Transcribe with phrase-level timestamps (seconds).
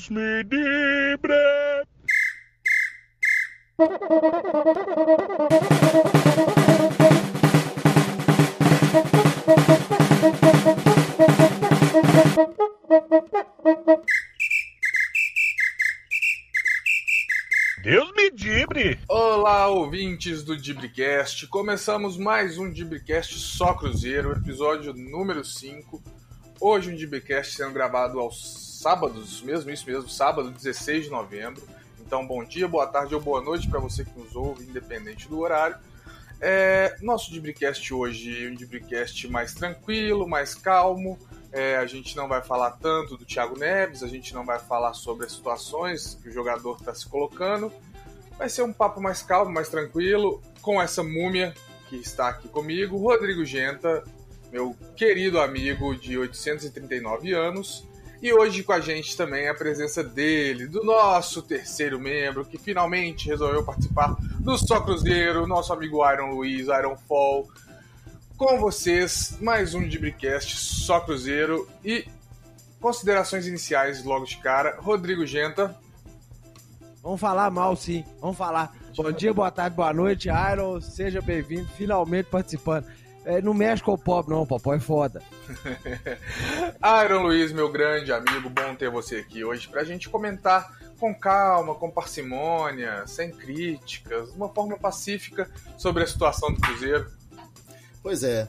[0.00, 1.34] Deus me livre.
[17.82, 18.98] Deus me dibre!
[19.06, 21.46] Olá, ouvintes do Dibricast.
[21.48, 26.02] Começamos mais um Dibricast só Cruzeiro, episódio número 5.
[26.58, 31.62] Hoje um Dibricast sendo gravado aos sábados, mesmo isso mesmo, sábado 16 de novembro.
[32.00, 35.38] Então, bom dia, boa tarde ou boa noite para você que nos ouve, independente do
[35.38, 35.76] horário.
[36.40, 41.18] É, nosso Dibricast hoje é um Dibricast mais tranquilo, mais calmo.
[41.52, 44.94] É, a gente não vai falar tanto do Thiago Neves, a gente não vai falar
[44.94, 47.70] sobre as situações que o jogador está se colocando.
[48.38, 51.54] Vai ser um papo mais calmo, mais tranquilo, com essa múmia
[51.90, 54.02] que está aqui comigo, Rodrigo Genta,
[54.50, 57.89] meu querido amigo de 839 anos.
[58.22, 63.26] E hoje com a gente também a presença dele, do nosso terceiro membro, que finalmente
[63.26, 67.48] resolveu participar do Só Cruzeiro, nosso amigo Iron Luiz, Iron Fall.
[68.36, 72.06] Com vocês, mais um Dibricast Só Cruzeiro e
[72.78, 74.76] considerações iniciais logo de cara.
[74.80, 75.74] Rodrigo Genta.
[77.02, 78.04] Vamos falar mal, sim.
[78.20, 78.76] Vamos falar.
[78.94, 80.78] Bom dia, boa tarde, boa noite, Iron.
[80.82, 82.84] Seja bem-vindo, finalmente participando.
[83.24, 85.22] É, não mexe com o pop, não, papai é foda.
[87.04, 91.74] Iron Luiz, meu grande amigo, bom ter você aqui hoje pra gente comentar com calma,
[91.74, 97.10] com parcimônia, sem críticas, uma forma pacífica sobre a situação do Cruzeiro.
[98.02, 98.48] Pois é,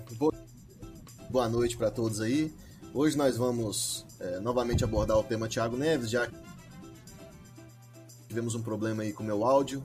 [1.29, 2.53] boa noite para todos aí.
[2.93, 6.27] Hoje nós vamos é, novamente abordar o tema Thiago Neves, já
[8.27, 9.83] tivemos um problema aí com o meu áudio,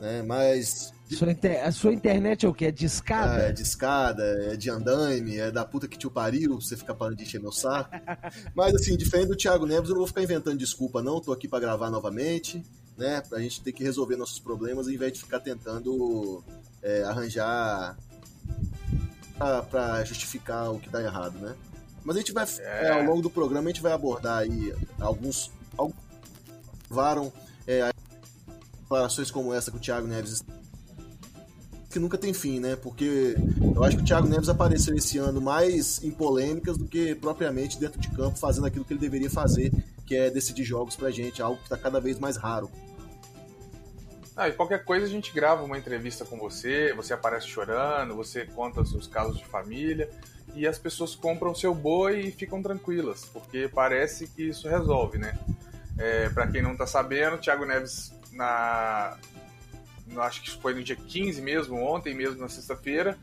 [0.00, 0.22] né?
[0.22, 1.66] Mas sua inter...
[1.66, 2.66] A sua internet é o que?
[2.66, 3.44] É de escada?
[3.44, 6.94] É, é de escada, é de andaime, é da puta que te pariu, você fica
[6.94, 7.90] parando de encher meu saco.
[8.54, 11.20] Mas assim, diferente do Thiago Neves, eu não vou ficar inventando desculpa, não.
[11.20, 12.64] Tô aqui para gravar novamente,
[12.96, 13.20] né?
[13.28, 16.42] Pra gente ter que resolver nossos problemas ao invés de ficar tentando
[16.82, 17.96] é, arranjar
[19.70, 21.54] para justificar o que tá errado, né?
[22.04, 22.86] Mas a gente vai, é.
[22.86, 25.50] É, ao longo do programa, a gente vai abordar aí alguns.
[25.76, 26.12] alguns
[26.92, 27.32] varam
[27.66, 27.90] é,
[28.82, 30.44] declarações como essa que o Thiago Neves
[31.92, 32.76] que nunca tem fim, né?
[32.76, 33.36] Porque
[33.74, 37.78] eu acho que o Thiago Neves apareceu esse ano mais em polêmicas do que propriamente
[37.78, 39.70] dentro de campo fazendo aquilo que ele deveria fazer,
[40.06, 42.70] que é decidir jogos pra gente, algo que tá cada vez mais raro.
[44.34, 48.46] Ah, e qualquer coisa a gente grava uma entrevista com você, você aparece chorando, você
[48.46, 50.08] conta os seus casos de família
[50.54, 55.38] e as pessoas compram seu boi e ficam tranquilas, porque parece que isso resolve, né?
[55.98, 59.18] É, para quem não tá sabendo, Thiago Neves na
[60.20, 63.16] acho que foi no dia 15 mesmo, ontem mesmo, na sexta-feira,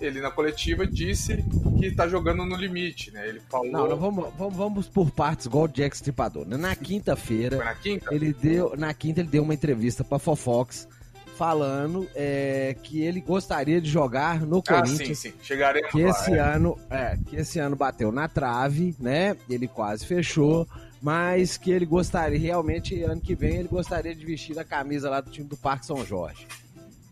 [0.00, 1.44] ele na coletiva disse
[1.78, 3.28] que está jogando no limite, né?
[3.28, 3.70] Ele falou.
[3.70, 6.46] Não, não vamos, vamos, vamos por partes, igual o Jack Stripador.
[6.46, 6.56] Né?
[6.56, 7.56] Na quinta-feira.
[7.56, 8.14] Foi na quinta?
[8.14, 10.88] Ele deu, na quinta ele deu uma entrevista para Fofox
[11.36, 15.18] falando é, que ele gostaria de jogar no ah, Corinthians.
[15.18, 15.34] Sim, sim.
[15.42, 16.38] Chegaremos que lá, esse é.
[16.38, 19.36] ano, é, que esse ano bateu na trave, né?
[19.48, 20.68] Ele quase fechou
[21.00, 25.20] mas que ele gostaria, realmente, ano que vem, ele gostaria de vestir a camisa lá
[25.20, 26.46] do time do Parque São Jorge.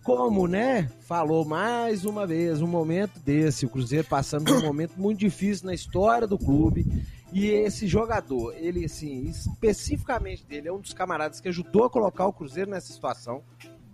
[0.03, 0.91] Como, né?
[1.01, 5.67] Falou mais uma vez, um momento desse, o Cruzeiro passando por um momento muito difícil
[5.67, 7.07] na história do clube.
[7.33, 12.27] E esse jogador, ele, assim, especificamente dele, é um dos camaradas que ajudou a colocar
[12.27, 13.43] o Cruzeiro nessa situação,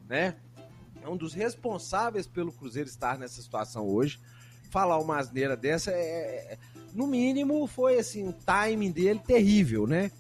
[0.08, 0.36] né?
[1.02, 4.20] É um dos responsáveis pelo Cruzeiro estar nessa situação hoje.
[4.70, 5.96] Falar uma asneira dessa é,
[6.52, 6.58] é
[6.94, 10.10] no mínimo, foi assim, o timing dele terrível, né?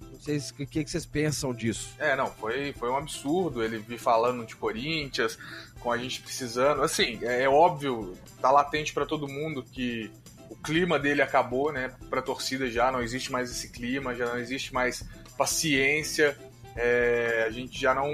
[0.00, 1.94] Não sei o que, que vocês pensam disso.
[1.98, 5.38] É, não, foi, foi um absurdo ele vir falando de Corinthians,
[5.80, 6.82] com a gente precisando.
[6.82, 10.10] Assim, é, é óbvio, tá latente para todo mundo que
[10.50, 11.94] o clima dele acabou, né?
[12.10, 15.02] Pra torcida já não existe mais esse clima, já não existe mais
[15.38, 16.36] paciência,
[16.76, 18.10] é, a gente já não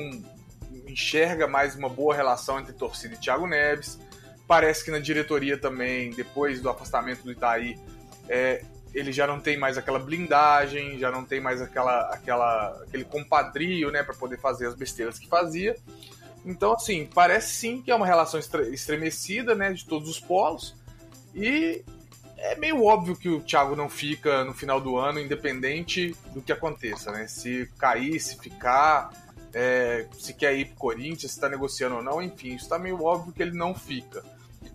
[0.87, 3.99] enxerga mais uma boa relação entre torcida e Thiago Neves.
[4.47, 7.77] Parece que na diretoria também, depois do afastamento do Itaí,
[8.29, 8.65] é,
[8.95, 13.91] ele já não tem mais aquela blindagem, já não tem mais aquela, aquela, aquele compadrio,
[13.91, 15.77] né, para poder fazer as besteiras que fazia.
[16.45, 20.75] Então, assim, parece sim que é uma relação estremecida, né, de todos os polos.
[21.35, 21.85] E
[22.39, 26.53] é meio óbvio que o Thiago não fica no final do ano, independente do que
[26.53, 27.27] aconteça, né?
[27.27, 29.11] Se cair, se ficar,
[29.53, 33.03] é, se quer ir pro Corinthians, se está negociando ou não, enfim, isso tá meio
[33.03, 34.23] óbvio que ele não fica.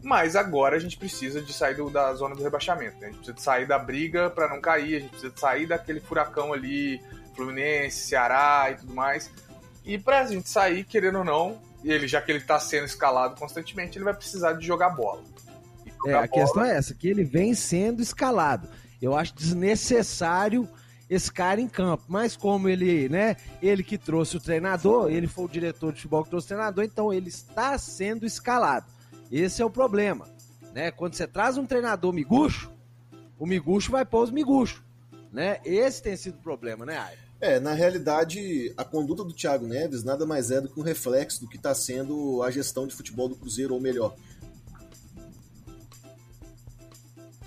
[0.03, 2.99] Mas agora a gente precisa de sair do, da zona do rebaixamento.
[2.99, 3.07] Né?
[3.07, 5.67] A gente precisa de sair da briga para não cair, a gente precisa de sair
[5.67, 7.01] daquele furacão ali,
[7.35, 9.31] Fluminense, Ceará e tudo mais.
[9.85, 13.39] E para a gente sair, querendo ou não, ele já que ele está sendo escalado
[13.39, 15.23] constantemente, ele vai precisar de jogar bola.
[15.97, 16.27] Jogar é, a bola...
[16.27, 18.67] questão é essa, que ele vem sendo escalado.
[19.01, 20.67] Eu acho desnecessário
[21.09, 22.05] esse cara em campo.
[22.07, 26.23] Mas como ele, né, ele que trouxe o treinador, ele foi o diretor de futebol
[26.23, 28.85] que trouxe o treinador, então ele está sendo escalado.
[29.31, 30.27] Esse é o problema,
[30.73, 30.91] né?
[30.91, 32.71] Quando você traz um treinador miguxo,
[33.39, 34.81] o miguxo vai pôr os miguxos,
[35.31, 35.59] né?
[35.63, 37.21] Esse tem sido o problema, né, Aire?
[37.39, 41.41] É, na realidade, a conduta do Thiago Neves nada mais é do que um reflexo
[41.41, 44.15] do que está sendo a gestão de futebol do Cruzeiro, ou melhor,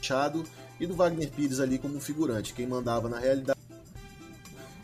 [0.05, 0.45] Machado
[0.79, 3.59] e do Wagner Pires ali como figurante, quem mandava na realidade.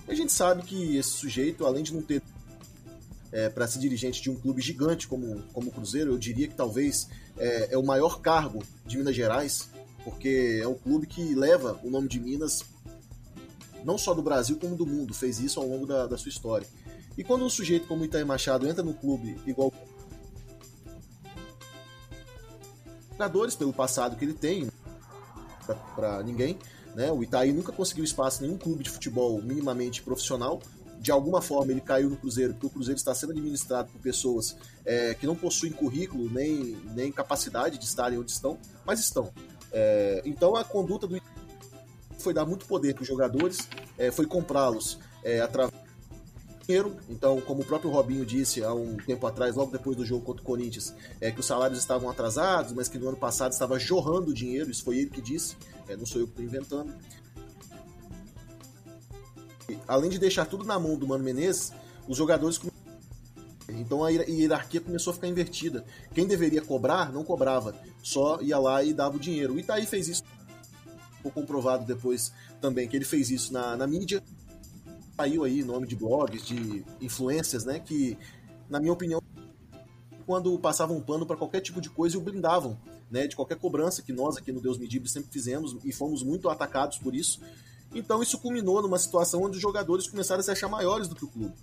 [0.09, 2.23] A gente sabe que esse sujeito, além de não ter
[3.33, 6.55] é, para ser dirigente de um clube gigante como, como o Cruzeiro, eu diria que
[6.55, 9.69] talvez é, é, o maior cargo de Minas Gerais,
[10.05, 12.65] porque é um clube que leva o nome de Minas
[13.85, 16.67] não só do Brasil como do mundo, fez isso ao longo da, da sua história.
[17.17, 19.73] E quando um sujeito como Itaí Machado entra no clube igual
[23.13, 24.69] jogadores pelo passado que ele tem
[25.95, 26.59] para ninguém,
[26.95, 27.13] né?
[27.13, 30.61] O Itaí nunca conseguiu espaço em nenhum clube de futebol minimamente profissional.
[31.01, 34.55] De alguma forma ele caiu no Cruzeiro, porque o Cruzeiro está sendo administrado por pessoas
[34.85, 39.33] é, que não possuem currículo nem, nem capacidade de estarem onde estão, mas estão.
[39.73, 41.21] É, então a conduta do
[42.19, 43.67] foi dar muito poder para os jogadores,
[43.97, 45.81] é, foi comprá-los é, através
[46.71, 46.97] dinheiro.
[47.09, 50.43] Então, como o próprio Robinho disse há um tempo atrás, logo depois do jogo contra
[50.43, 54.33] o Corinthians, é que os salários estavam atrasados, mas que no ano passado estava jorrando
[54.33, 54.71] dinheiro.
[54.71, 55.57] Isso foi ele que disse,
[55.89, 56.95] é, não sou eu que estou inventando.
[59.91, 61.73] Além de deixar tudo na mão do Mano Menezes,
[62.07, 62.61] os jogadores
[63.69, 65.85] então a hierarquia começou a ficar invertida.
[66.15, 69.55] Quem deveria cobrar, não cobrava, só ia lá e dava o dinheiro.
[69.55, 70.23] O Itaí fez isso
[71.23, 74.23] foi comprovado depois também que ele fez isso na, na mídia.
[75.17, 77.79] Saiu aí nome de blogs, de influências, né?
[77.79, 78.17] Que,
[78.69, 79.21] na minha opinião,
[80.25, 82.79] quando passavam um pano para qualquer tipo de coisa e o blindavam,
[83.11, 83.27] né?
[83.27, 86.99] De qualquer cobrança que nós aqui no Deus Medible sempre fizemos e fomos muito atacados
[86.99, 87.41] por isso.
[87.95, 91.25] Então isso culminou numa situação onde os jogadores começaram a se achar maiores do que
[91.25, 91.55] o clube.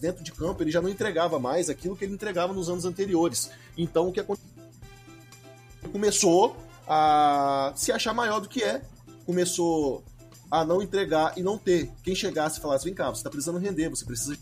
[0.00, 3.50] Dentro de campo ele já não entregava mais aquilo que ele entregava nos anos anteriores.
[3.78, 4.50] Então o que aconteceu?
[5.92, 6.56] Começou
[6.88, 8.82] a se achar maior do que é,
[9.24, 10.02] começou
[10.50, 11.90] a não entregar e não ter.
[12.02, 14.36] Quem chegasse e falasse: vem cá, você está precisando render, você precisa.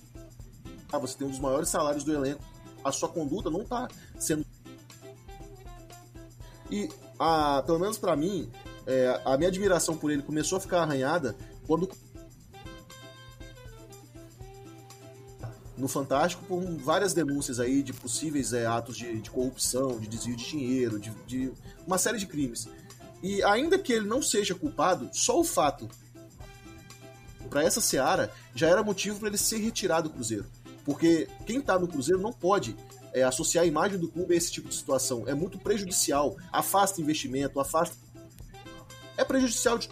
[0.92, 2.42] Ah, você tem um dos maiores salários do elenco,
[2.84, 3.88] a sua conduta não está
[4.18, 4.46] sendo.
[6.70, 6.88] E,
[7.18, 8.50] a, pelo menos para mim,
[8.86, 11.36] é, a minha admiração por ele começou a ficar arranhada
[11.66, 11.88] quando
[15.76, 20.36] no Fantástico por várias denúncias aí de possíveis é, atos de, de, corrupção, de desvio
[20.36, 21.52] de dinheiro, de, de,
[21.86, 22.68] uma série de crimes.
[23.22, 25.88] E ainda que ele não seja culpado, só o fato
[27.50, 30.46] para essa seara já era motivo para ele ser retirado do Cruzeiro.
[30.84, 32.76] Porque quem está no Cruzeiro não pode
[33.12, 35.24] é, associar a imagem do clube a esse tipo de situação.
[35.26, 37.96] É muito prejudicial, afasta investimento, afasta.
[39.16, 39.88] É prejudicial de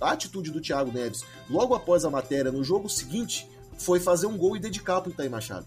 [0.00, 3.48] a atitude do Thiago Neves logo após a matéria no jogo seguinte
[3.78, 5.66] foi fazer um gol e dedicar pro Itaí Machado.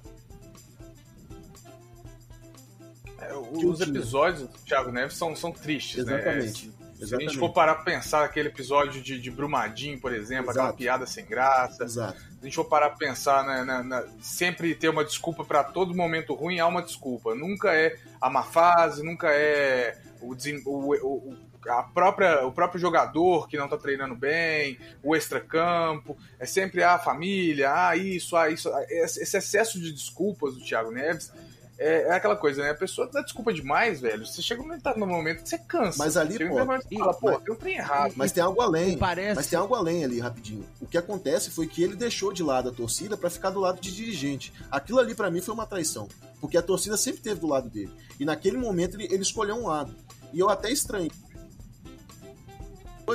[3.20, 6.16] É, os episódios do Thiago Neves são, são tristes, né?
[6.16, 6.68] Exatamente.
[6.68, 6.74] né?
[7.06, 10.60] Se a gente for parar pra pensar aquele episódio de, de Brumadinho, por exemplo, Exato.
[10.60, 11.86] aquela piada sem graça.
[11.86, 12.20] Exato.
[12.20, 15.64] Se a gente for parar pra pensar, né, na, na, sempre ter uma desculpa para
[15.64, 17.34] todo momento ruim, há uma desculpa.
[17.34, 20.36] Nunca é a má fase, nunca é o,
[20.66, 21.38] o, o,
[21.68, 26.98] a própria, o próprio jogador que não está treinando bem, o extracampo, é sempre a
[26.98, 28.70] família, ah, isso, ah, isso.
[28.90, 31.32] Esse excesso de desculpas do Thiago Neves
[31.80, 32.72] é, é, aquela coisa, né?
[32.72, 34.26] A pessoa dá desculpa demais, velho.
[34.26, 35.98] Você chega no momento que você cansa.
[35.98, 36.60] Mas ali, pô,
[36.92, 38.14] e fala, pô, tem um trem errado.
[38.18, 38.98] Mas tem algo além.
[38.98, 39.36] Parece...
[39.36, 40.66] Mas tem algo além ali, rapidinho.
[40.82, 43.80] O que acontece foi que ele deixou de lado a torcida para ficar do lado
[43.80, 44.52] de dirigente.
[44.70, 46.10] Aquilo ali para mim foi uma traição,
[46.42, 47.94] porque a torcida sempre teve do lado dele.
[48.20, 49.96] E naquele momento ele, ele escolheu um lado.
[50.34, 50.70] E eu até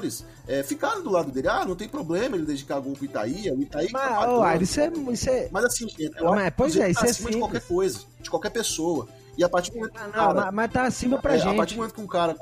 [0.02, 1.48] estranho é, ficaram do lado dele.
[1.48, 4.80] Ah, não tem problema ele dedicar gol pro Itaí, o Itaí mas, tá oh, isso
[4.80, 5.48] é, isso é...
[5.52, 8.50] Mas assim, eu mas, pois é, isso tá é acima de qualquer coisa, de qualquer
[8.50, 9.08] pessoa.
[9.36, 11.52] E a partir do momento ah, não, cara, mas, mas tá acima pra é, gente.
[11.52, 12.36] A partir do momento que um cara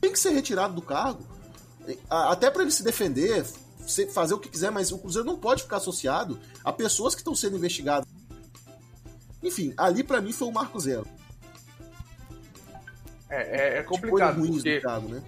[0.00, 1.22] tem que ser retirado do cargo,
[2.08, 3.44] até para ele se defender,
[4.12, 7.34] fazer o que quiser, mas o Cruzeiro não pode ficar associado a pessoas que estão
[7.34, 8.08] sendo investigadas.
[9.42, 11.06] Enfim, ali para mim foi o marco zero.
[13.28, 14.46] É, é, é complicado.
[14.46, 14.80] Porque...
[14.80, 15.22] Cargo, né?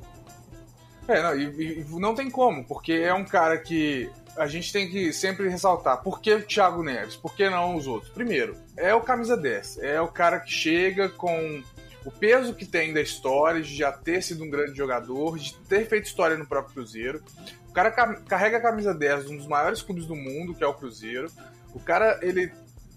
[1.09, 4.89] É, não, e, e, não tem como, porque é um cara que a gente tem
[4.89, 6.03] que sempre ressaltar.
[6.03, 7.17] Por que o Thiago Neves?
[7.17, 8.13] Por que não os outros?
[8.13, 9.79] Primeiro, é o camisa 10.
[9.79, 11.63] É o cara que chega com
[12.05, 15.87] o peso que tem da história, de já ter sido um grande jogador, de ter
[15.87, 17.23] feito história no próprio Cruzeiro.
[17.69, 20.67] O cara carrega a camisa 10 de um dos maiores clubes do mundo, que é
[20.67, 21.31] o Cruzeiro.
[21.75, 22.53] O cara, ele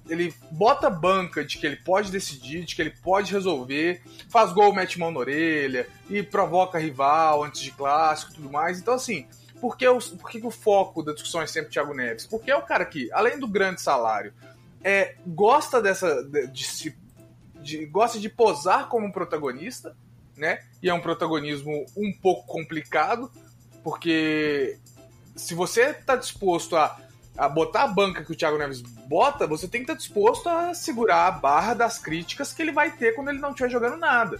[0.09, 4.73] ele bota banca de que ele pode decidir, de que ele pode resolver, faz gol,
[4.73, 8.79] mete mão na orelha e provoca rival antes de clássico e tudo mais.
[8.79, 9.27] Então, assim,
[9.61, 12.25] por que, o, por que o foco da discussão é sempre Thiago Neves?
[12.25, 14.33] Porque é o cara que, além do grande salário,
[14.83, 16.23] é, gosta dessa.
[16.23, 16.95] De, de,
[17.61, 19.95] de, gosta de posar como um protagonista,
[20.35, 20.63] né?
[20.81, 23.31] E é um protagonismo um pouco complicado,
[23.83, 24.77] porque
[25.35, 26.97] se você está disposto a,
[27.37, 30.73] a botar a banca que o Thiago Neves bota, você tem que estar disposto a
[30.73, 34.39] segurar a barra das críticas que ele vai ter quando ele não estiver jogando nada.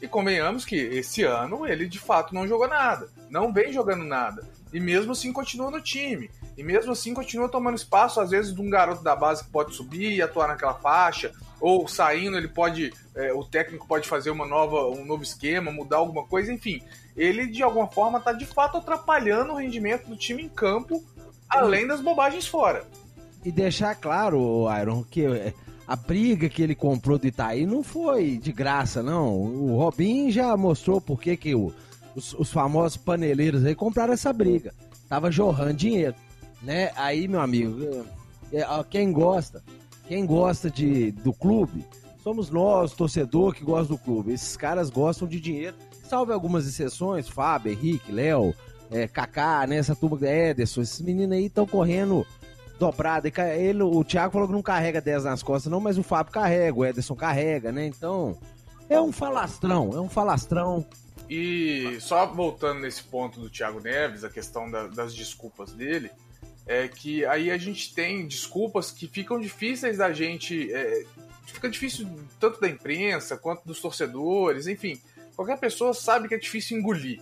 [0.00, 4.46] E convenhamos que esse ano ele de fato não jogou nada, não vem jogando nada.
[4.72, 6.30] E mesmo assim continua no time.
[6.56, 9.74] E mesmo assim continua tomando espaço, às vezes, de um garoto da base que pode
[9.74, 12.92] subir e atuar naquela faixa, ou saindo, ele pode.
[13.14, 16.82] É, o técnico pode fazer uma nova, um novo esquema, mudar alguma coisa, enfim.
[17.16, 21.02] Ele, de alguma forma, está de fato atrapalhando o rendimento do time em campo,
[21.48, 22.84] além das bobagens fora.
[23.44, 25.24] E deixar claro, Iron, que
[25.86, 29.34] a briga que ele comprou do Itaí não foi de graça, não.
[29.34, 31.72] O Robin já mostrou por que, que o,
[32.14, 34.74] os, os famosos paneleiros aí compraram essa briga.
[35.08, 36.14] Tava jorrando dinheiro,
[36.60, 36.90] né?
[36.96, 38.04] Aí, meu amigo,
[38.52, 39.62] é, quem gosta,
[40.08, 41.84] quem gosta de, do clube,
[42.24, 44.32] somos nós, torcedor que gosta do clube.
[44.32, 45.76] Esses caras gostam de dinheiro,
[46.08, 48.52] salve algumas exceções, Fábio, Henrique, Léo,
[48.90, 49.76] é, Kaká, né?
[49.76, 52.26] Essa turma, Ederson, esses meninos aí estão correndo
[52.78, 53.28] dobrado.
[53.28, 56.78] Ele, o Thiago falou que não carrega 10 nas costas, não, mas o Fábio carrega,
[56.78, 57.86] o Ederson carrega, né?
[57.86, 58.38] Então,
[58.88, 60.86] é um falastrão, é um falastrão.
[61.28, 66.10] E só voltando nesse ponto do Thiago Neves, a questão da, das desculpas dele,
[66.66, 70.72] é que aí a gente tem desculpas que ficam difíceis da gente.
[70.72, 71.04] É,
[71.46, 75.00] fica difícil tanto da imprensa quanto dos torcedores, enfim.
[75.34, 77.20] Qualquer pessoa sabe que é difícil engolir.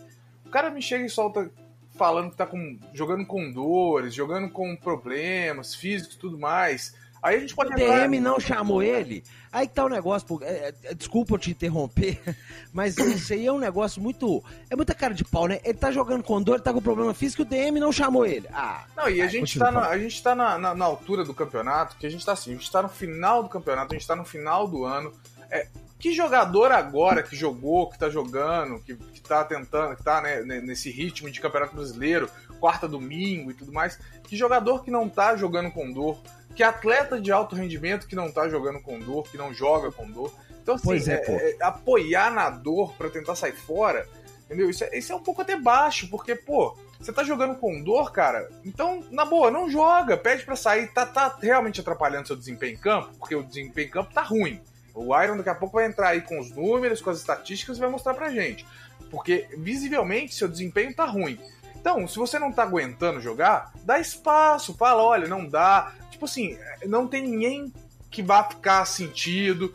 [0.55, 1.51] O cara me chega e solta
[1.97, 6.95] falando que tá com, jogando com dores, jogando com problemas físicos e tudo mais.
[7.21, 7.73] Aí a gente pode.
[7.73, 9.25] O DM não chamou ele.
[9.51, 10.29] Aí que tá o negócio.
[10.29, 12.21] Pô, é, é, desculpa eu te interromper,
[12.73, 14.45] mas isso aí é um negócio muito.
[14.71, 15.59] É muita cara de pau, né?
[15.65, 18.25] Ele tá jogando com dor, ele tá com problema físico e o DM não chamou
[18.25, 18.47] ele.
[18.53, 18.85] Ah.
[18.97, 21.97] Não, e a gente tá, na, a gente tá na, na, na, altura do campeonato,
[21.97, 24.15] que a gente tá assim, a gente tá no final do campeonato, a gente tá
[24.15, 25.13] no final do ano.
[25.51, 25.67] É,
[26.05, 30.43] que jogador agora que jogou, que tá jogando, que, que tá tentando, que tá né,
[30.61, 32.29] nesse ritmo de campeonato brasileiro,
[32.61, 36.21] quarta domingo e tudo mais, que jogador que não tá jogando com dor,
[36.55, 40.11] que atleta de alto rendimento que não tá jogando com dor, que não joga com
[40.11, 40.31] dor.
[40.63, 44.07] Então, assim, é, é, é apoiar na dor para tentar sair fora,
[44.45, 44.69] entendeu?
[44.69, 48.13] Isso é, isso é um pouco até baixo, porque, pô, você tá jogando com dor,
[48.13, 52.75] cara, então, na boa, não joga, pede para sair, tá, tá realmente atrapalhando seu desempenho
[52.75, 54.61] em campo, porque o desempenho em campo tá ruim.
[54.95, 57.81] O Iron daqui a pouco vai entrar aí com os números, com as estatísticas e
[57.81, 58.65] vai mostrar pra gente.
[59.11, 61.39] Porque visivelmente seu desempenho tá ruim.
[61.77, 65.93] Então, se você não tá aguentando jogar, dá espaço, fala, olha, não dá.
[66.11, 67.73] Tipo assim, não tem ninguém
[68.11, 69.75] que vá ficar sentido.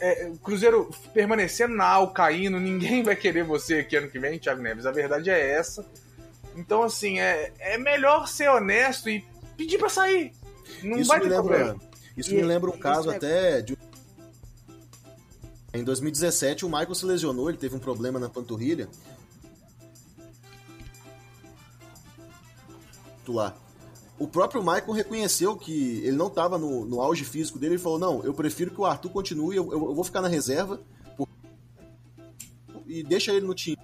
[0.00, 4.18] É, é, o Cruzeiro permanecendo na AL, caindo, ninguém vai querer você aqui ano que
[4.18, 4.86] vem, Thiago Neves.
[4.86, 5.84] A verdade é essa.
[6.56, 9.24] Então, assim, é, é melhor ser honesto e
[9.56, 10.32] pedir para sair.
[10.82, 11.80] Não isso vai ter lembra, problema.
[12.16, 13.16] Isso e, me lembra um caso é...
[13.16, 13.76] até de
[15.74, 18.88] em 2017, o Michael se lesionou, ele teve um problema na panturrilha.
[23.26, 23.54] Lá.
[24.18, 27.74] O próprio Michael reconheceu que ele não estava no, no auge físico dele.
[27.74, 30.28] Ele falou: Não, eu prefiro que o Arthur continue, eu, eu, eu vou ficar na
[30.28, 30.80] reserva
[31.16, 31.26] por...
[32.86, 33.78] e deixa ele no time,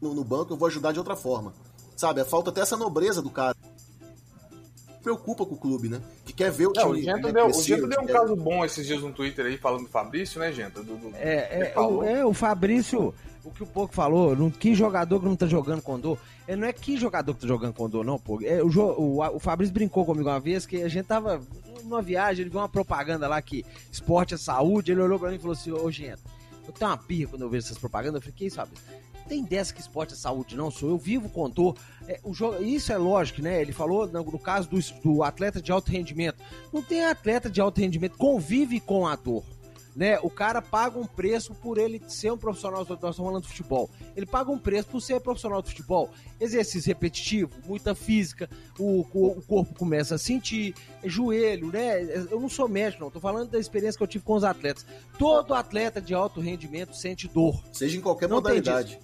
[0.00, 1.54] no, no banco, eu vou ajudar de outra forma.
[1.96, 2.22] Sabe?
[2.24, 3.56] Falta até essa nobreza do cara
[5.02, 6.00] preocupa com o clube, né?
[6.24, 6.84] Que quer ver o time.
[6.84, 8.12] Não, o Gento né, deu, o Gento deu um quer...
[8.12, 10.82] caso bom esses dias no Twitter aí, falando do Fabrício, né, Gento?
[10.82, 13.14] Do, do, é, é, o, é, o Fabrício,
[13.44, 16.18] o que o pouco falou, não, que jogador que não tá jogando com dor.
[16.46, 18.40] É, não é que jogador que tá jogando com dor, não, pô.
[18.42, 21.40] É, o, o, o Fabrício brincou comigo uma vez que a gente tava
[21.82, 25.36] numa viagem, ele viu uma propaganda lá que esporte é saúde, ele olhou pra mim
[25.36, 26.22] e falou assim, ô, Gento,
[26.66, 28.84] eu tenho uma pirra quando eu vejo essas propagandas, eu falei, que isso, Fabrício?
[29.30, 30.90] Tem dessa que esporte é saúde, não sou.
[30.90, 31.76] Eu vivo contou.
[32.08, 33.62] É, o jogo, isso é lógico, né?
[33.62, 36.42] Ele falou no, no caso do, do atleta de alto rendimento.
[36.72, 39.44] Não tem atleta de alto rendimento convive com a dor
[39.94, 40.18] né?
[40.22, 43.90] O cara paga um preço por ele ser um profissional, nós estamos falando de futebol.
[44.16, 46.10] Ele paga um preço por ser profissional de futebol.
[46.40, 52.02] Exercício repetitivo, muita física, o, o, corpo começa a sentir, joelho, né?
[52.30, 54.86] Eu não sou médico, não, estou falando da experiência que eu tive com os atletas.
[55.18, 57.62] Todo atleta de alto rendimento sente dor.
[57.72, 58.98] Seja em qualquer não modalidade.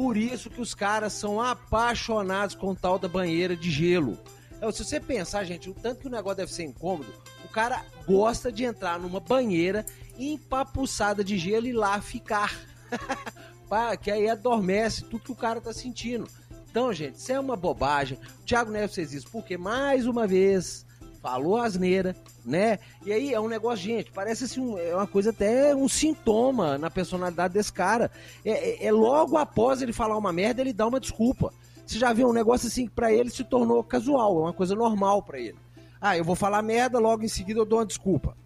[0.00, 4.18] Por isso que os caras são apaixonados com tal da banheira de gelo.
[4.58, 7.12] É, se você pensar, gente, o tanto que o negócio deve ser incômodo,
[7.44, 9.84] o cara gosta de entrar numa banheira
[10.18, 12.58] empapuçada de gelo e lá ficar.
[14.00, 16.26] que aí adormece tudo que o cara tá sentindo.
[16.70, 18.18] Então, gente, isso é uma bobagem.
[18.40, 20.86] O Thiago Neves fez isso porque, mais uma vez,
[21.22, 22.78] falou asneira, né?
[23.04, 26.78] E aí é um negócio, gente, parece assim, um, é uma coisa até um sintoma
[26.78, 28.10] na personalidade desse cara.
[28.44, 31.52] É, é, é, logo após ele falar uma merda, ele dá uma desculpa.
[31.86, 34.74] Você já viu um negócio assim que pra ele se tornou casual, é uma coisa
[34.74, 35.58] normal para ele.
[36.00, 38.36] Ah, eu vou falar merda, logo em seguida eu dou uma desculpa.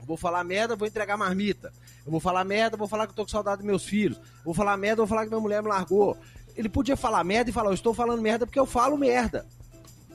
[0.00, 1.72] Eu vou falar merda, vou entregar marmita.
[2.04, 4.16] Eu vou falar merda, vou falar que eu tô com saudade dos meus filhos.
[4.18, 6.16] Eu vou falar merda, vou falar que minha mulher me largou.
[6.56, 9.44] Ele podia falar merda e falar, eu estou falando merda porque eu falo merda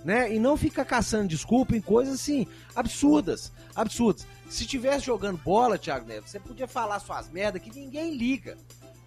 [0.03, 0.34] né?
[0.34, 4.25] E não fica caçando desculpa em coisas assim, absurdas, absurdas.
[4.50, 8.58] Se tivesse jogando bola, Thiago Neves, você podia falar suas merdas que ninguém liga.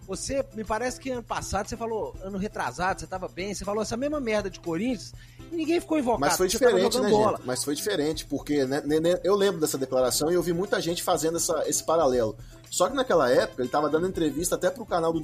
[0.07, 3.81] Você, me parece que ano passado você falou, ano retrasado, você tava bem, você falou
[3.81, 5.13] essa mesma merda de Corinthians
[5.51, 6.19] e ninguém ficou invocado.
[6.19, 7.37] Mas foi diferente, né, bola.
[7.37, 7.47] gente?
[7.47, 10.81] Mas foi diferente, porque né, né, né, eu lembro dessa declaração e eu vi muita
[10.81, 12.37] gente fazendo essa, esse paralelo.
[12.69, 15.21] Só que naquela época ele tava dando entrevista até pro canal do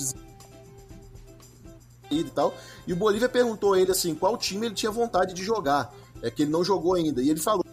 [2.11, 2.55] e tal.
[2.87, 5.93] E o Bolívia perguntou a ele assim, qual time ele tinha vontade de jogar.
[6.21, 7.21] É que ele não jogou ainda.
[7.21, 7.63] E ele falou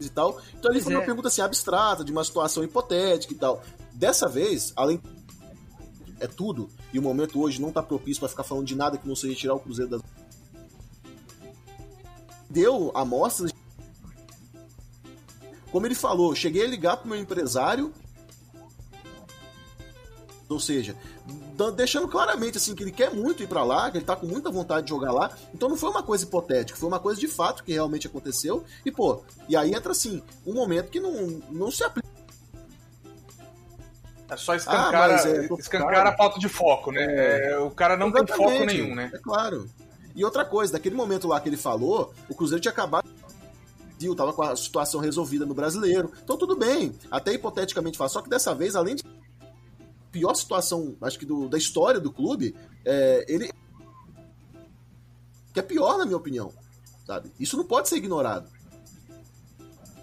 [0.00, 0.40] e tal.
[0.54, 0.98] Então ele fez é.
[0.98, 3.62] uma pergunta assim abstrata, de uma situação hipotética e tal.
[3.92, 5.00] Dessa vez, além
[6.20, 9.06] é tudo, e o momento hoje não tá propício para ficar falando de nada que
[9.06, 10.02] não seja tirar o Cruzeiro das
[12.50, 13.52] deu amostras
[15.70, 17.92] como ele falou, cheguei a ligar pro meu empresário
[20.48, 20.96] ou seja,
[21.76, 24.50] deixando claramente assim que ele quer muito ir para lá, que ele tá com muita
[24.50, 25.30] vontade de jogar lá.
[25.52, 28.64] Então não foi uma coisa hipotética, foi uma coisa de fato que realmente aconteceu.
[28.84, 32.08] E pô, e aí entra assim, um momento que não, não se aplica
[34.30, 37.02] é só escancar, ah, é, escancar a falta de foco, né?
[37.02, 39.10] É, é o cara não tem foco nenhum, né?
[39.14, 39.66] É claro.
[40.14, 43.08] E outra coisa, daquele momento lá que ele falou, o Cruzeiro tinha acabado
[43.98, 46.12] viu, tava com a situação resolvida no brasileiro.
[46.22, 48.08] Então tudo bem, até hipoteticamente fala.
[48.08, 49.02] Só que dessa vez, além de
[50.10, 53.50] pior situação, acho que do, da história do clube, é, ele
[55.52, 56.52] que é pior na minha opinião,
[57.06, 57.30] sabe?
[57.38, 58.48] Isso não pode ser ignorado.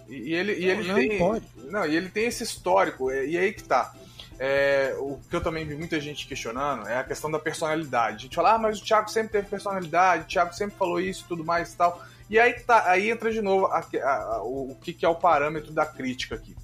[0.08, 1.46] E, ele, e ele não, tem, pode.
[1.64, 3.94] não, e ele tem esse histórico, é, e aí que tá.
[4.38, 8.16] É, o que eu também vi muita gente questionando é a questão da personalidade.
[8.16, 11.24] A gente fala, ah, mas o Thiago sempre teve personalidade, o Thiago sempre falou isso
[11.24, 12.04] e tudo mais e tal.
[12.28, 15.08] E aí, tá, aí entra de novo a, a, a, o, o que, que é
[15.08, 16.54] o parâmetro da crítica aqui.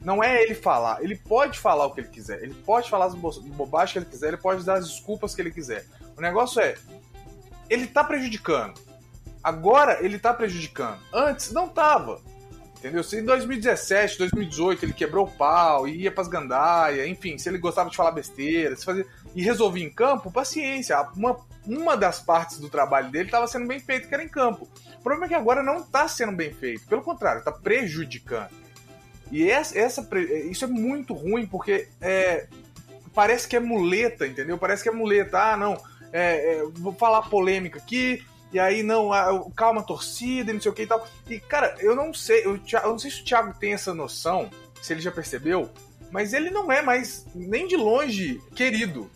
[0.00, 1.02] Não é ele falar.
[1.02, 2.42] Ele pode falar o que ele quiser.
[2.42, 4.28] Ele pode falar as bobagens que ele quiser.
[4.28, 5.84] Ele pode dar as desculpas que ele quiser.
[6.16, 6.74] O negócio é.
[7.68, 8.80] Ele tá prejudicando.
[9.42, 11.00] Agora ele tá prejudicando.
[11.12, 12.20] Antes não tava.
[12.80, 13.04] Entendeu?
[13.04, 17.90] Se em 2017, 2018 ele quebrou o pau, ia pras gandaia, enfim, se ele gostava
[17.90, 20.98] de falar besteira, se fazia, e resolvia em campo, paciência.
[21.14, 21.36] Uma,
[21.66, 24.66] uma das partes do trabalho dele estava sendo bem feito, que era em campo.
[24.98, 26.86] O problema é que agora não está sendo bem feito.
[26.86, 28.50] Pelo contrário, está prejudicando.
[29.30, 30.08] E essa, essa,
[30.50, 32.46] isso é muito ruim, porque é,
[33.14, 34.58] parece que é muleta, entendeu?
[34.58, 35.52] Parece que é muleta.
[35.52, 35.80] Ah, não,
[36.12, 40.74] é, é, vou falar polêmica aqui, e aí não, ah, calma torcida não sei o
[40.74, 41.06] que e tal.
[41.28, 44.50] E, cara, eu não sei, eu, eu não sei se o Thiago tem essa noção,
[44.82, 45.70] se ele já percebeu,
[46.10, 49.08] mas ele não é mais, nem de longe, querido.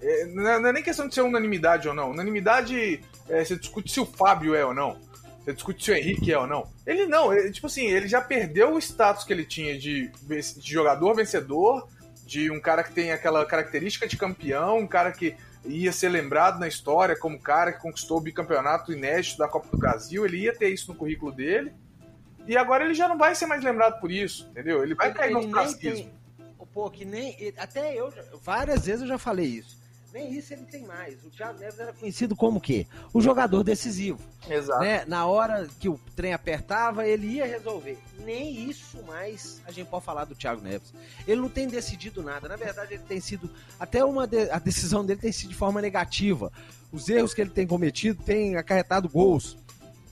[0.00, 2.12] É, não é nem questão de ser unanimidade ou não.
[2.12, 4.96] Unanimidade, é, você discute se o Fábio é ou não.
[5.44, 6.70] Você discute se o Henrique é ou não.
[6.86, 10.72] Ele não, ele, tipo assim, ele já perdeu o status que ele tinha de, de
[10.72, 11.88] jogador vencedor,
[12.26, 16.58] de um cara que tem aquela característica de campeão, um cara que ia ser lembrado
[16.58, 20.38] na história como o cara que conquistou o bicampeonato inédito da Copa do Brasil, ele
[20.38, 21.72] ia ter isso no currículo dele.
[22.46, 24.82] E agora ele já não vai ser mais lembrado por isso, entendeu?
[24.82, 26.18] Ele vai cair no frasquismo.
[26.72, 27.36] Pô, que nem.
[27.56, 29.77] Até eu, várias vezes eu já falei isso.
[30.18, 31.22] Nem isso ele tem mais.
[31.24, 32.88] O Thiago Neves era conhecido como o quê?
[33.12, 34.18] O jogador decisivo.
[34.50, 34.80] Exato.
[34.80, 35.04] Né?
[35.06, 37.96] Na hora que o trem apertava, ele ia resolver.
[38.24, 40.92] Nem isso mais a gente pode falar do Thiago Neves.
[41.26, 42.48] Ele não tem decidido nada.
[42.48, 43.48] Na verdade, ele tem sido.
[43.78, 46.50] Até uma de, a decisão dele tem sido de forma negativa.
[46.90, 49.56] Os erros que ele tem cometido têm acarretado gols.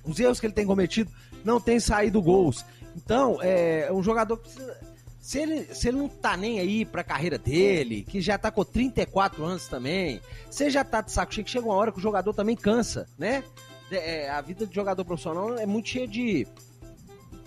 [0.05, 1.11] Os erros que ele tem cometido
[1.45, 2.65] não têm saído gols.
[2.95, 4.86] Então, é um jogador que precisa
[5.27, 8.65] se ele, se ele não tá nem aí pra carreira dele, que já tá com
[8.65, 12.01] 34 anos também, você já tá de saco cheio, que chega uma hora que o
[12.01, 13.43] jogador também cansa, né?
[13.91, 16.47] É, a vida de jogador profissional é muito cheia de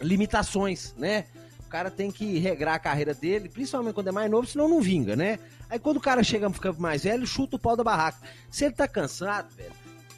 [0.02, 1.28] limitações, né?
[1.65, 4.82] O cara tem que regrar a carreira dele, principalmente quando é mais novo, senão não
[4.82, 5.39] vinga, né?
[5.70, 8.20] Aí quando o cara chega ficar mais velho, chuta o pau da barraca.
[8.52, 9.72] Se ele tá cansado, velho,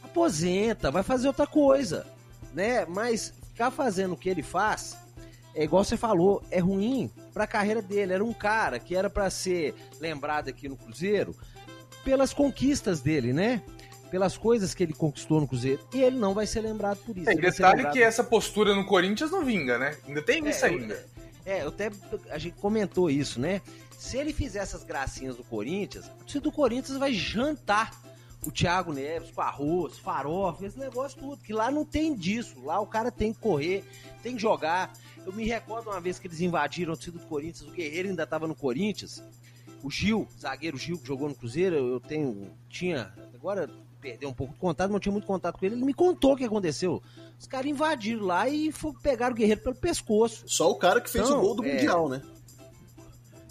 [0.04, 2.08] aposenta, vai fazer outra coisa,
[2.56, 2.88] né?
[2.88, 4.98] Mas ficar fazendo o que ele faz,
[5.54, 8.14] é igual você falou, é ruim para a carreira dele.
[8.14, 11.36] Era um cara que era para ser lembrado aqui no Cruzeiro
[12.04, 13.62] pelas conquistas dele, né?
[14.10, 15.82] Pelas coisas que ele conquistou no Cruzeiro.
[15.94, 17.30] E ele não vai ser lembrado por isso.
[17.30, 17.94] É, detalhe lembrado...
[17.94, 19.98] que essa postura no Corinthians não vinga, né?
[20.08, 21.06] Ainda tem isso é, ainda.
[21.46, 21.90] É, até
[22.30, 23.62] a gente comentou isso, né?
[23.98, 27.92] Se ele fizer essas gracinhas do Corinthians, a torcida do Corinthians vai jantar.
[28.46, 31.42] o Thiago Neves com arroz, farofa, esse negócio tudo.
[31.42, 32.60] Que lá não tem disso.
[32.64, 33.84] Lá o cara tem que correr,
[34.24, 34.92] tem que jogar.
[35.26, 38.24] Eu me recordo uma vez que eles invadiram o time do Corinthians, o Guerreiro ainda
[38.24, 39.24] estava no Corinthians.
[39.84, 42.52] O Gil, zagueiro Gil, que jogou no Cruzeiro, eu tenho.
[42.70, 43.14] Tinha.
[43.34, 45.76] Agora perdeu um pouco de contato, mas eu tinha muito contato com ele.
[45.76, 47.02] Ele me contou o que aconteceu.
[47.40, 50.44] Os caras invadiram lá e pegaram o Guerreiro pelo pescoço.
[50.48, 51.74] Só o cara que fez então, o gol do é...
[51.74, 52.22] Mundial, né?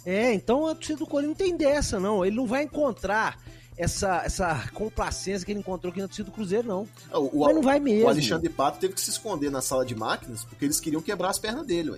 [0.05, 2.25] É, então a torcida do Corinthians não tem dessa, não.
[2.25, 3.39] Ele não vai encontrar
[3.81, 6.87] essa, essa complacência que ele encontrou aqui na torcida do Cruzeiro, não.
[7.11, 8.05] É, o, Mas não vai mesmo.
[8.05, 11.29] O Alexandre Pato teve que se esconder na sala de máquinas porque eles queriam quebrar
[11.29, 11.97] as pernas dele, ué.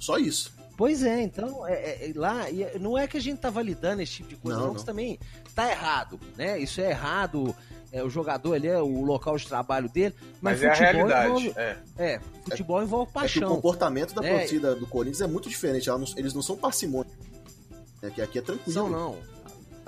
[0.00, 0.52] Só isso.
[0.76, 2.46] Pois é, então, é, é, é lá,
[2.80, 4.82] não é que a gente tá validando esse tipo de coisa, não, não, não.
[4.82, 5.20] também
[5.54, 6.58] tá errado, né?
[6.58, 7.54] Isso é errado,
[7.92, 11.28] é, o jogador ali é o local de trabalho dele, mas, mas é a realidade.
[11.28, 11.76] Envolve, é.
[11.98, 12.20] é.
[12.44, 13.42] futebol envolve paixão.
[13.42, 14.38] É que o comportamento da é.
[14.38, 17.12] torcida do Corinthians é muito diferente, eles não são parcimônia.
[18.02, 18.72] É que aqui é tranquilo.
[18.72, 19.18] São não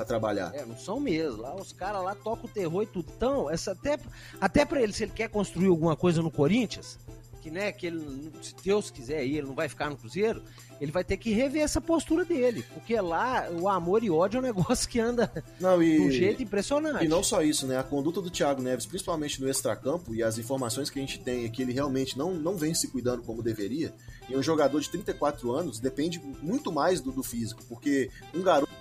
[0.02, 0.52] pra trabalhar.
[0.54, 1.42] É, não são mesmo.
[1.42, 3.06] Lá os caras lá tocam o terror e tudo.
[3.16, 3.98] Então, essa, até,
[4.40, 6.98] até pra ele, se ele quer construir alguma coisa no Corinthians,
[7.42, 10.42] que, né, que ele, se Deus quiser aí, ele não vai ficar no Cruzeiro,
[10.80, 12.64] ele vai ter que rever essa postura dele.
[12.72, 16.10] Porque lá o amor e ódio é um negócio que anda não, e, de um
[16.10, 17.04] jeito impressionante.
[17.04, 17.76] E não só isso, né?
[17.76, 21.44] A conduta do Thiago Neves, principalmente no extracampo, e as informações que a gente tem
[21.44, 23.92] é que ele realmente não, não vem se cuidando como deveria.
[24.28, 28.72] E um jogador de 34 anos depende muito mais do, do físico, porque um garoto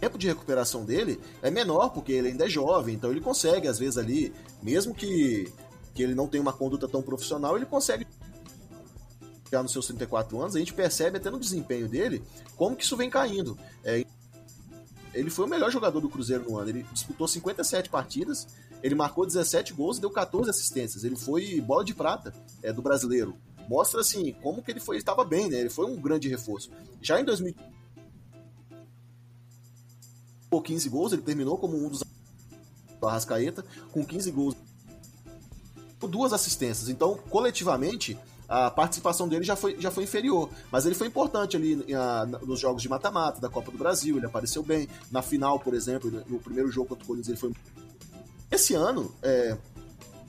[0.00, 3.78] tempo de recuperação dele é menor, porque ele ainda é jovem, então ele consegue, às
[3.78, 4.32] vezes, ali,
[4.62, 5.52] mesmo que,
[5.94, 8.06] que ele não tenha uma conduta tão profissional, ele consegue
[9.52, 12.22] já nos seus 34 anos, a gente percebe até no desempenho dele
[12.56, 13.58] como que isso vem caindo.
[13.84, 14.04] É,
[15.12, 16.70] ele foi o melhor jogador do Cruzeiro no ano.
[16.70, 18.46] Ele disputou 57 partidas,
[18.82, 21.04] ele marcou 17 gols e deu 14 assistências.
[21.04, 22.32] Ele foi bola de prata
[22.62, 23.36] é, do brasileiro.
[23.68, 25.60] Mostra assim como que ele foi, estava bem, né?
[25.60, 26.70] Ele foi um grande reforço.
[27.00, 27.24] Já em
[30.50, 32.02] 2000 15 gols, ele terminou como um dos
[33.00, 34.56] do Arrascaeta, com 15 gols
[36.08, 36.88] duas assistências.
[36.88, 40.50] Então, coletivamente, a participação dele já foi, já foi inferior.
[40.70, 44.26] Mas ele foi importante ali a, nos jogos de mata-mata da Copa do Brasil, ele
[44.26, 44.88] apareceu bem.
[45.10, 47.52] Na final, por exemplo, no primeiro jogo contra o Corinthians, ele foi.
[48.50, 49.56] Esse ano, é,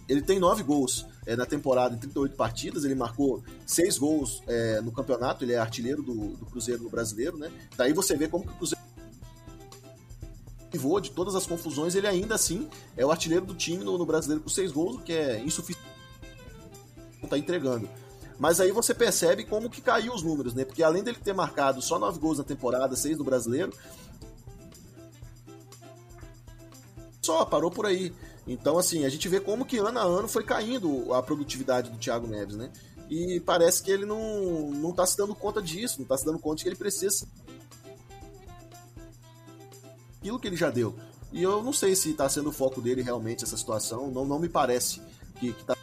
[0.08, 4.82] ele tem nove gols é, na temporada em 38 partidas, ele marcou seis gols é,
[4.82, 7.52] no campeonato, ele é artilheiro do, do Cruzeiro no brasileiro, né?
[7.76, 8.82] Daí você vê como que o Cruzeiro
[10.72, 14.06] pivô de todas as confusões, ele ainda assim é o artilheiro do time no, no
[14.06, 15.92] brasileiro com seis gols, o que é insuficiente.
[17.22, 17.90] Não tá entregando.
[18.40, 20.66] Mas aí você percebe como que caiu os números, né?
[20.66, 23.72] Porque além dele ter marcado só nove gols na temporada, seis no brasileiro,
[27.22, 28.12] só parou por aí.
[28.48, 31.98] Então, assim, a gente vê como que ano a ano foi caindo a produtividade do
[32.00, 32.72] Thiago Neves, né?
[33.08, 36.40] E parece que ele não, não tá se dando conta disso, não tá se dando
[36.40, 37.28] conta de que ele precisa
[40.22, 40.96] aquilo que ele já deu.
[41.34, 44.40] E eu não sei se está sendo o foco dele realmente essa situação, não, não
[44.40, 45.02] me parece
[45.40, 45.76] que, que tá...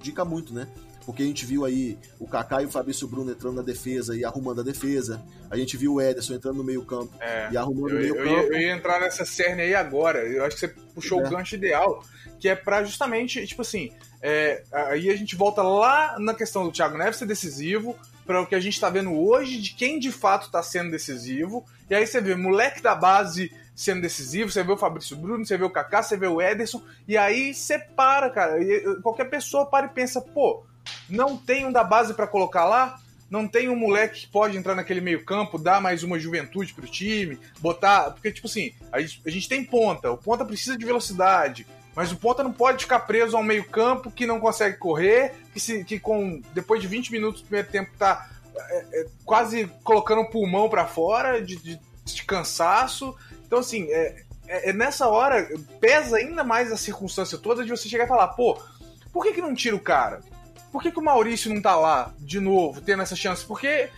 [0.00, 0.68] Dica muito, né?
[1.04, 4.24] Porque a gente viu aí o Kaká e o Fabrício Bruno entrando na defesa e
[4.24, 5.22] arrumando a defesa.
[5.50, 8.28] A gente viu o Ederson entrando no meio-campo é, e arrumando eu, o meio-campo.
[8.28, 10.20] Eu, eu, ia entrar nessa cerne aí agora.
[10.20, 11.26] Eu acho que você puxou é.
[11.26, 12.04] o gancho ideal,
[12.38, 13.90] que é para justamente, tipo assim,
[14.22, 18.46] é, aí a gente volta lá na questão do Thiago Neves ser decisivo, para o
[18.46, 21.64] que a gente está vendo hoje de quem de fato está sendo decisivo.
[21.90, 25.58] E aí você vê moleque da base sendo decisivo, você vê o Fabrício Bruno, você
[25.58, 28.58] vê o Kaká, você vê o Ederson, e aí você para, cara.
[29.02, 30.62] Qualquer pessoa para e pensa, pô,
[31.08, 33.00] não tem um da base para colocar lá?
[33.28, 37.38] Não tem um moleque que pode entrar naquele meio-campo, dar mais uma juventude pro time,
[37.60, 38.10] botar.
[38.10, 42.12] Porque, tipo assim, a gente, a gente tem ponta, o ponta precisa de velocidade, mas
[42.12, 45.98] o ponta não pode ficar preso ao meio-campo que não consegue correr, que, se, que
[45.98, 48.28] com depois de 20 minutos do primeiro tempo tá
[48.68, 53.14] é, é, quase colocando o pulmão para fora de, de, de, cansaço.
[53.46, 55.48] Então, assim, é, é, é, nessa hora
[55.80, 58.60] pesa ainda mais a circunstância toda de você chegar e falar: pô,
[59.12, 60.20] por que, que não tira o cara?
[60.72, 63.44] Por que, que o Maurício não tá lá de novo, tendo essa chance?
[63.44, 63.88] Porque.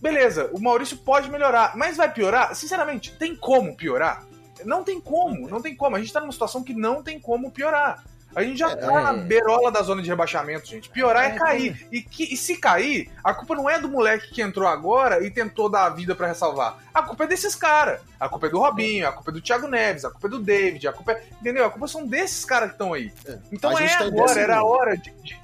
[0.00, 2.54] Beleza, o Maurício pode melhorar, mas vai piorar?
[2.54, 4.24] Sinceramente, tem como piorar?
[4.64, 5.94] Não tem como, não tem como.
[5.94, 8.02] A gente tá numa situação que não tem como piorar.
[8.34, 10.88] A gente já é, tá na berola da zona de rebaixamento, gente.
[10.88, 11.88] Piorar é, é cair.
[11.90, 15.30] E, que, e se cair, a culpa não é do moleque que entrou agora e
[15.30, 16.78] tentou dar a vida para ressalvar.
[16.94, 18.00] A culpa é desses caras.
[18.18, 20.38] A culpa é do Robinho, a culpa é do Thiago Neves, a culpa é do
[20.38, 21.24] David, a culpa é.
[21.40, 21.64] Entendeu?
[21.64, 23.12] A culpa são desses caras que estão aí.
[23.26, 23.38] É.
[23.50, 25.39] Então é tá agora, era a hora de, de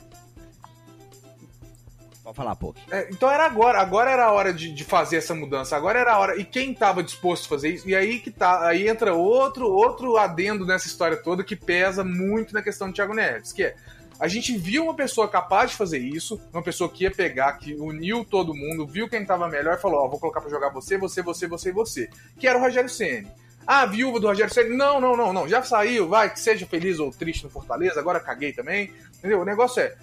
[2.27, 2.75] Pode falar, pô.
[2.91, 6.15] É, então era agora, agora era a hora de, de, fazer essa mudança, agora era
[6.15, 6.37] a hora.
[6.37, 7.89] E quem estava disposto a fazer isso?
[7.89, 12.53] E aí que tá, aí entra outro, outro adendo nessa história toda que pesa muito
[12.53, 13.77] na questão do Thiago Neves, que é
[14.19, 17.75] a gente viu uma pessoa capaz de fazer isso, uma pessoa que ia pegar, que
[17.75, 20.71] uniu todo mundo, viu quem estava melhor e falou: Ó, oh, vou colocar para jogar
[20.71, 23.31] você, você, você, você e você, que era o Rogério Ceni.
[23.65, 24.77] Ah, viúva do Rogério Ceni.
[24.77, 25.49] Não, não, não, não.
[25.49, 28.93] Já saiu, vai, que seja feliz ou triste no Fortaleza, agora caguei também.
[29.17, 29.43] Entendeu?
[29.43, 29.95] O negócio é.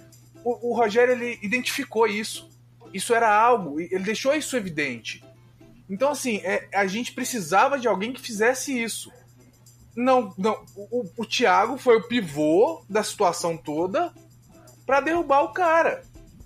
[0.44, 2.48] O, o Rogério ele identificou isso.
[2.92, 5.24] Isso era algo, ele deixou isso evidente.
[5.90, 9.10] Então, assim, é, a gente precisava de alguém que fizesse isso.
[9.96, 10.64] Não, não.
[10.76, 14.12] O, o Thiago foi o pivô da situação toda
[14.86, 16.02] para derrubar o cara.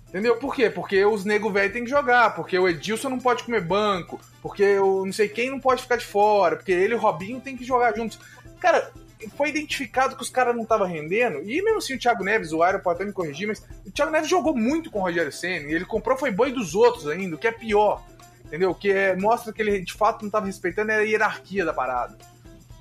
[0.07, 0.37] Entendeu?
[0.37, 0.69] Por quê?
[0.71, 4.79] Porque os nego velho tem que jogar, porque o Edilson não pode comer banco, porque
[4.79, 7.55] o não sei quem não pode ficar de fora, porque ele e o Robinho tem
[7.55, 8.19] que jogar juntos.
[8.59, 8.91] Cara,
[9.35, 12.63] foi identificado que os caras não estavam rendendo, e mesmo assim o Thiago Neves, o
[12.63, 15.69] Aero pode até me corrigir, mas o Thiago Neves jogou muito com o Rogério Senna,
[15.69, 18.03] e ele comprou foi boi dos outros ainda, o que é pior.
[18.45, 18.73] Entendeu?
[18.73, 22.17] Que é, mostra que ele de fato não estava respeitando a hierarquia da parada.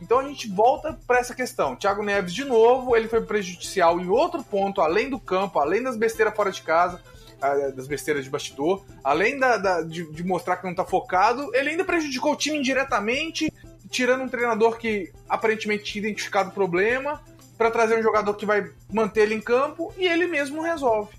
[0.00, 1.76] Então a gente volta para essa questão.
[1.76, 5.96] Thiago Neves, de novo, ele foi prejudicial em outro ponto, além do campo, além das
[5.96, 7.02] besteiras fora de casa,
[7.40, 11.54] ah, das besteiras de bastidor, além da, da de, de, mostrar que não tá focado,
[11.54, 13.52] ele ainda prejudicou o time indiretamente,
[13.88, 17.22] tirando um treinador que aparentemente tinha identificado o problema,
[17.58, 21.12] para trazer um jogador que vai manter ele em campo e ele mesmo resolve.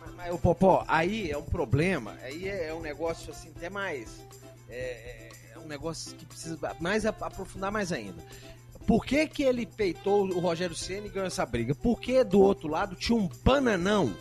[0.00, 3.68] Mas, mas o Popó, aí é um problema, aí é, é um negócio assim, até
[3.68, 4.24] mais.
[4.68, 8.22] É, é um negócio que precisa mais aprofundar mais ainda.
[8.86, 11.74] Por que, que ele peitou o Rogério Senna e ganhou essa briga?
[11.74, 14.16] Porque do outro lado tinha um bananão,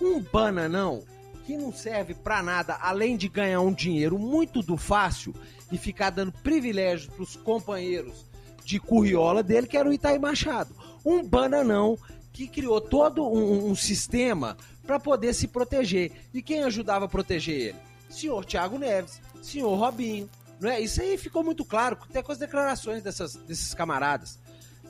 [0.00, 1.04] um bananão
[1.48, 5.34] que não serve para nada além de ganhar um dinheiro muito do fácil
[5.72, 8.26] e ficar dando privilégios para os companheiros
[8.66, 10.76] de curriola dele, que era o Itaí Machado.
[11.02, 11.96] Um bananão
[12.34, 16.12] que criou todo um, um sistema para poder se proteger.
[16.34, 17.78] E quem ajudava a proteger ele?
[18.10, 20.28] Senhor Thiago Neves, senhor Robinho,
[20.60, 20.78] não é?
[20.78, 24.38] Isso aí ficou muito claro, até com as declarações dessas, desses camaradas.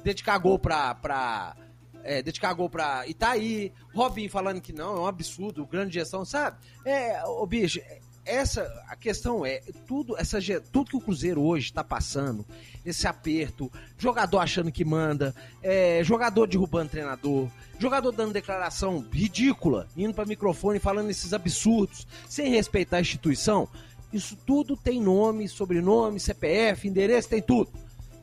[0.03, 1.55] Dedicar gol pra.
[2.03, 6.59] É, dedicar gol pra Itaí, Robin falando que não, é um absurdo, grande gestão, sabe?
[6.85, 7.81] É, o bicho,
[8.25, 10.39] essa a questão é tudo essa
[10.71, 12.45] tudo que o Cruzeiro hoje está passando
[12.85, 20.13] esse aperto jogador achando que manda é, jogador derrubando treinador jogador dando declaração ridícula indo
[20.13, 23.67] para microfone falando esses absurdos sem respeitar a instituição
[24.13, 27.71] isso tudo tem nome, sobrenome, CPF, endereço, tem tudo.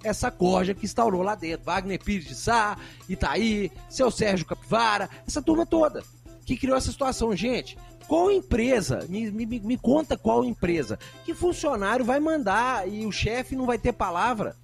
[0.04, 1.66] Essa corja que instaurou lá dentro.
[1.66, 2.78] Wagner Pires de Sá,
[3.10, 6.04] Itaí, seu Sérgio Capivara, essa turma toda
[6.46, 7.36] que criou essa situação.
[7.36, 7.78] Gente,
[8.08, 13.56] qual empresa, me, me, me conta qual empresa, que funcionário vai mandar e o chefe
[13.56, 14.56] não vai ter palavra?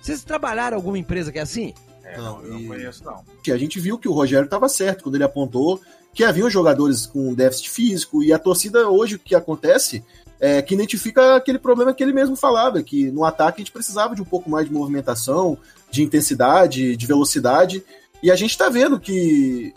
[0.00, 1.74] Vocês trabalharam alguma empresa que é assim?
[2.02, 3.22] É, não, eu não conheço, não.
[3.42, 5.80] Que a gente viu que o Rogério estava certo quando ele apontou
[6.12, 10.04] que haviam jogadores com déficit físico e a torcida hoje o que acontece
[10.40, 14.14] é, que identifica aquele problema que ele mesmo falava, que no ataque a gente precisava
[14.14, 15.58] de um pouco mais de movimentação,
[15.90, 17.84] de intensidade, de velocidade,
[18.22, 19.74] e a gente está vendo que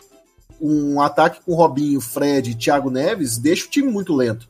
[0.60, 4.48] um ataque com Robinho, Fred e Thiago Neves deixa o time muito lento.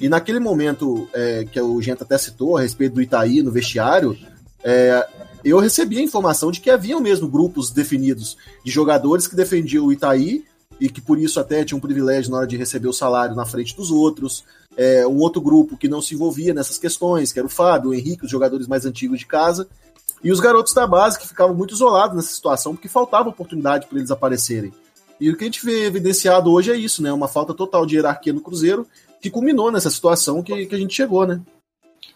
[0.00, 4.16] E naquele momento é, que o Genta até citou a respeito do Itaí no vestiário,
[4.64, 5.06] é,
[5.44, 9.92] eu recebi a informação de que haviam mesmo grupos definidos de jogadores que defendiam o
[9.92, 10.44] Itaí
[10.80, 13.44] e que por isso até tinha um privilégio na hora de receber o salário na
[13.44, 14.44] frente dos outros.
[14.76, 17.94] É, um outro grupo que não se envolvia nessas questões, que era o Fábio, o
[17.94, 19.68] Henrique, os jogadores mais antigos de casa.
[20.22, 23.98] E os garotos da base que ficavam muito isolados nessa situação porque faltava oportunidade para
[23.98, 24.72] eles aparecerem.
[25.20, 27.12] E o que a gente vê evidenciado hoje é isso, né?
[27.12, 28.86] Uma falta total de hierarquia no Cruzeiro
[29.20, 31.40] que culminou nessa situação que, que a gente chegou, né?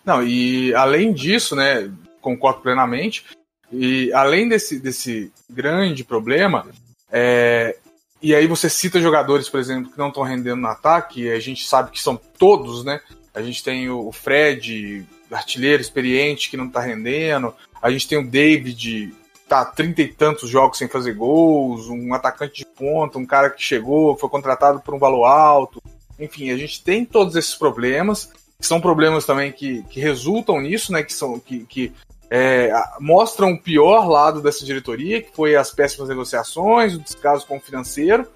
[0.04, 1.90] Não, e além disso, né?
[2.20, 3.24] Concordo plenamente.
[3.72, 6.66] E além desse, desse grande problema,
[7.10, 7.76] é,
[8.24, 11.68] e aí você cita jogadores, por exemplo, que não estão rendendo no ataque, a gente
[11.68, 12.98] sabe que são todos, né?
[13.34, 17.54] A gente tem o Fred, artilheiro experiente, que não está rendendo.
[17.82, 19.12] A gente tem o David,
[19.46, 23.62] tá trinta e tantos jogos sem fazer gols, um atacante de ponta, um cara que
[23.62, 25.82] chegou, foi contratado por um valor alto.
[26.18, 30.92] Enfim, a gente tem todos esses problemas, que são problemas também que, que resultam nisso,
[30.92, 31.02] né?
[31.02, 31.92] Que são que, que
[32.36, 37.58] é, mostram o pior lado dessa diretoria, que foi as péssimas negociações, o descaso com
[37.58, 38.26] o financeiro.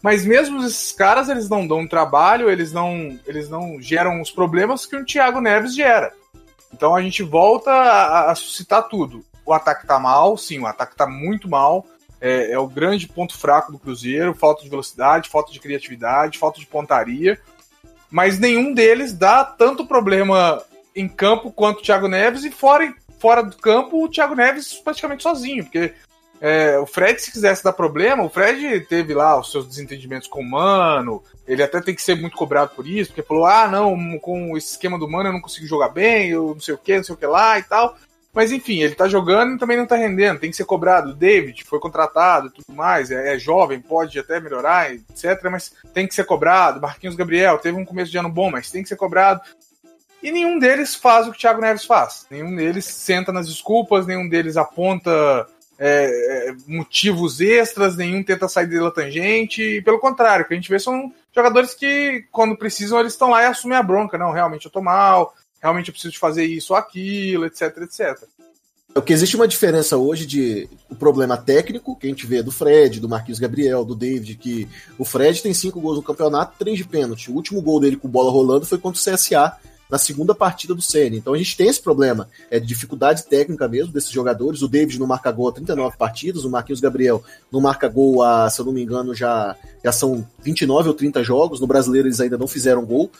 [0.00, 4.86] Mas mesmo esses caras, eles não dão trabalho, eles não, eles não geram os problemas
[4.86, 6.12] que o Thiago Neves gera.
[6.72, 9.24] Então a gente volta a, a suscitar tudo.
[9.44, 11.84] O ataque tá mal, sim, o ataque tá muito mal.
[12.20, 16.60] É, é, o grande ponto fraco do Cruzeiro, falta de velocidade, falta de criatividade, falta
[16.60, 17.36] de pontaria.
[18.08, 20.62] Mas nenhum deles dá tanto problema
[20.94, 25.22] em campo quanto o Thiago Neves e fora fora do campo o Thiago Neves praticamente
[25.22, 25.94] sozinho, porque
[26.40, 30.40] é, o Fred, se quisesse dar problema, o Fred teve lá os seus desentendimentos com
[30.40, 34.18] o Mano, ele até tem que ser muito cobrado por isso, porque falou: ah, não,
[34.18, 36.96] com esse esquema do Mano eu não consigo jogar bem, eu não sei o que,
[36.96, 37.96] não sei o que lá e tal.
[38.32, 41.10] Mas enfim, ele tá jogando e também não tá rendendo, tem que ser cobrado.
[41.10, 45.42] O David foi contratado e tudo mais, é, é, jovem, pode até melhorar, etc.
[45.50, 46.80] Mas tem que ser cobrado.
[46.80, 49.40] Marquinhos Gabriel teve um começo de ano bom, mas tem que ser cobrado.
[50.22, 52.26] E nenhum deles faz o que o Thiago Neves faz.
[52.30, 55.46] Nenhum deles senta nas desculpas, nenhum deles aponta
[55.78, 59.80] é, é motivos extras, nenhum tenta sair da tangente.
[59.82, 63.42] Pelo contrário, o que a gente vê são jogadores que, quando precisam, eles estão lá
[63.42, 64.18] e assumem a bronca.
[64.18, 68.24] Não, realmente eu tô mal, realmente eu preciso de fazer isso ou aquilo, etc, etc.
[68.94, 72.50] O que existe uma diferença hoje de o problema técnico, que a gente vê do
[72.50, 74.66] Fred, do Marquinhos Gabriel, do David, que
[74.98, 77.30] o Fred tem cinco gols no campeonato, três de pênalti.
[77.30, 79.56] O último gol dele com bola rolando foi contra o CSA
[79.90, 81.16] na segunda partida do Senna.
[81.16, 84.62] Então a gente tem esse problema é de dificuldade técnica mesmo desses jogadores.
[84.62, 88.48] O David não marca gol há 39 partidas, o Marquinhos Gabriel não marca gol há,
[88.50, 91.60] se eu não me engano, já, já são 29 ou 30 jogos.
[91.60, 93.10] No brasileiro eles ainda não fizeram gol.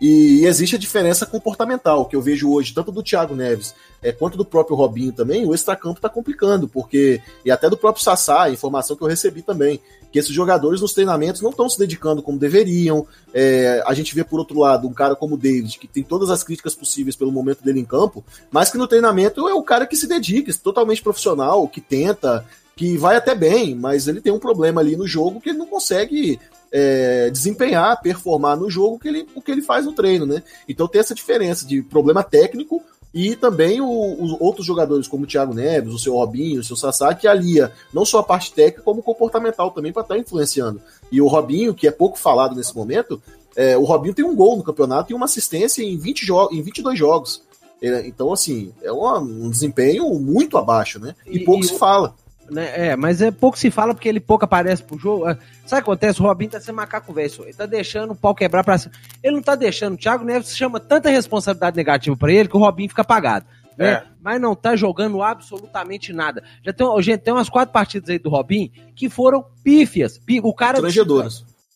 [0.00, 4.36] E, existe a diferença comportamental que eu vejo hoje, tanto do Thiago Neves é, quanto
[4.36, 5.46] do próprio Robinho também.
[5.46, 9.80] O extracampo está complicando, porque, e até do próprio Sassá, informação que eu recebi também,
[10.12, 13.06] que esses jogadores nos treinamentos não estão se dedicando como deveriam.
[13.32, 16.30] É, a gente vê, por outro lado, um cara como o David, que tem todas
[16.30, 19.86] as críticas possíveis pelo momento dele em campo, mas que no treinamento é o cara
[19.86, 22.44] que se dedica, totalmente profissional, que tenta,
[22.76, 25.66] que vai até bem, mas ele tem um problema ali no jogo que ele não
[25.66, 26.38] consegue
[26.72, 30.42] é, desempenhar, performar no jogo que ele, o que ele faz no treino, né?
[30.68, 32.82] Então tem essa diferença de problema técnico
[33.14, 37.14] e também os outros jogadores, como o Thiago Neves, o seu Robinho, o seu Sassá,
[37.14, 40.82] que alia não só a parte técnica, como comportamental também para estar tá influenciando.
[41.10, 43.22] E o Robinho, que é pouco falado nesse momento,
[43.56, 46.60] é, o Robinho tem um gol no campeonato e uma assistência em, 20 jo em
[46.60, 47.42] 22 jogos.
[47.80, 51.14] É, então, assim, é uma, um desempenho muito abaixo, né?
[51.26, 52.14] E, e pouco e se fala.
[52.50, 52.88] Né?
[52.88, 55.28] É, mas é pouco se fala porque ele pouco aparece pro jogo.
[55.28, 56.20] É, sabe o que acontece?
[56.20, 57.32] O Robinho tá sendo macaco velho.
[57.42, 58.94] Ele tá deixando o pau quebrar pra cima.
[59.22, 59.94] Ele não tá deixando.
[59.94, 63.46] O Thiago Neves chama tanta responsabilidade negativa para ele que o Robinho fica apagado.
[63.76, 63.92] Né?
[63.92, 64.02] É.
[64.22, 66.42] Mas não tá jogando absolutamente nada.
[66.64, 70.20] Já tem, gente, tem umas quatro partidas aí do Robinho que foram pífias.
[70.42, 70.80] O cara.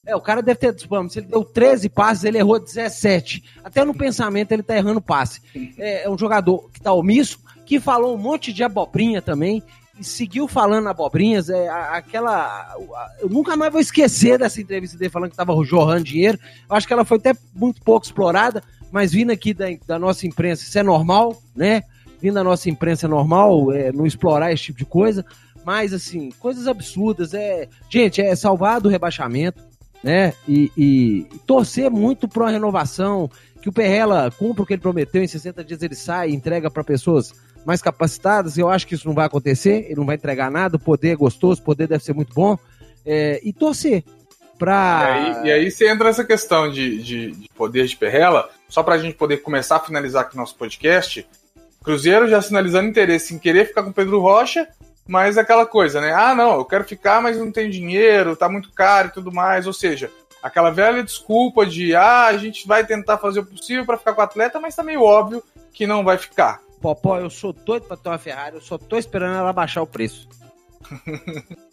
[0.07, 0.75] É, o cara deve ter.
[0.79, 3.45] Se ele deu 13 passes, ele errou 17.
[3.63, 5.43] Até no pensamento ele tá errando passe.
[5.79, 9.63] É, é um jogador que tá omisso, que falou um monte de abobrinha também
[10.05, 12.75] seguiu falando abobrinhas, é, aquela.
[13.21, 16.39] Eu nunca mais vou esquecer dessa entrevista dele falando que estava jorrando dinheiro.
[16.69, 20.27] Eu acho que ela foi até muito pouco explorada, mas vindo aqui da, da nossa
[20.27, 21.83] imprensa, isso é normal, né?
[22.21, 25.25] Vindo da nossa imprensa é normal, é, não explorar esse tipo de coisa.
[25.65, 27.35] Mas, assim, coisas absurdas.
[27.35, 29.63] É, gente, é salvar do rebaixamento,
[30.03, 30.33] né?
[30.49, 34.81] E, e, e torcer muito para uma renovação, que o Perrela cumpra o que ele
[34.81, 38.59] prometeu, em 60 dias ele sai e entrega para pessoas mais capacitadas.
[38.59, 40.77] Eu acho que isso não vai acontecer, ele não vai entregar nada.
[40.77, 42.59] O poder é gostoso, o poder deve ser muito bom.
[43.05, 44.05] É, e torcer
[44.61, 45.41] para.
[45.43, 48.95] E e aí você entra nessa questão de, de, de poder de Perrela, só para
[48.95, 51.27] a gente poder começar a finalizar aqui nosso podcast.
[51.83, 54.69] Cruzeiro já sinalizando interesse em querer ficar com Pedro Rocha,
[55.09, 56.13] mas aquela coisa, né?
[56.13, 59.67] Ah, não, eu quero ficar, mas não tenho dinheiro, tá muito caro e tudo mais.
[59.67, 60.11] Ou seja,
[60.43, 64.21] aquela velha desculpa de ah, a gente vai tentar fazer o possível para ficar com
[64.21, 65.43] o atleta, mas tá meio óbvio
[65.73, 66.61] que não vai ficar.
[66.81, 69.87] Popó, eu sou doido pra ter uma Ferrari, eu só tô esperando ela baixar o
[69.87, 70.29] preço.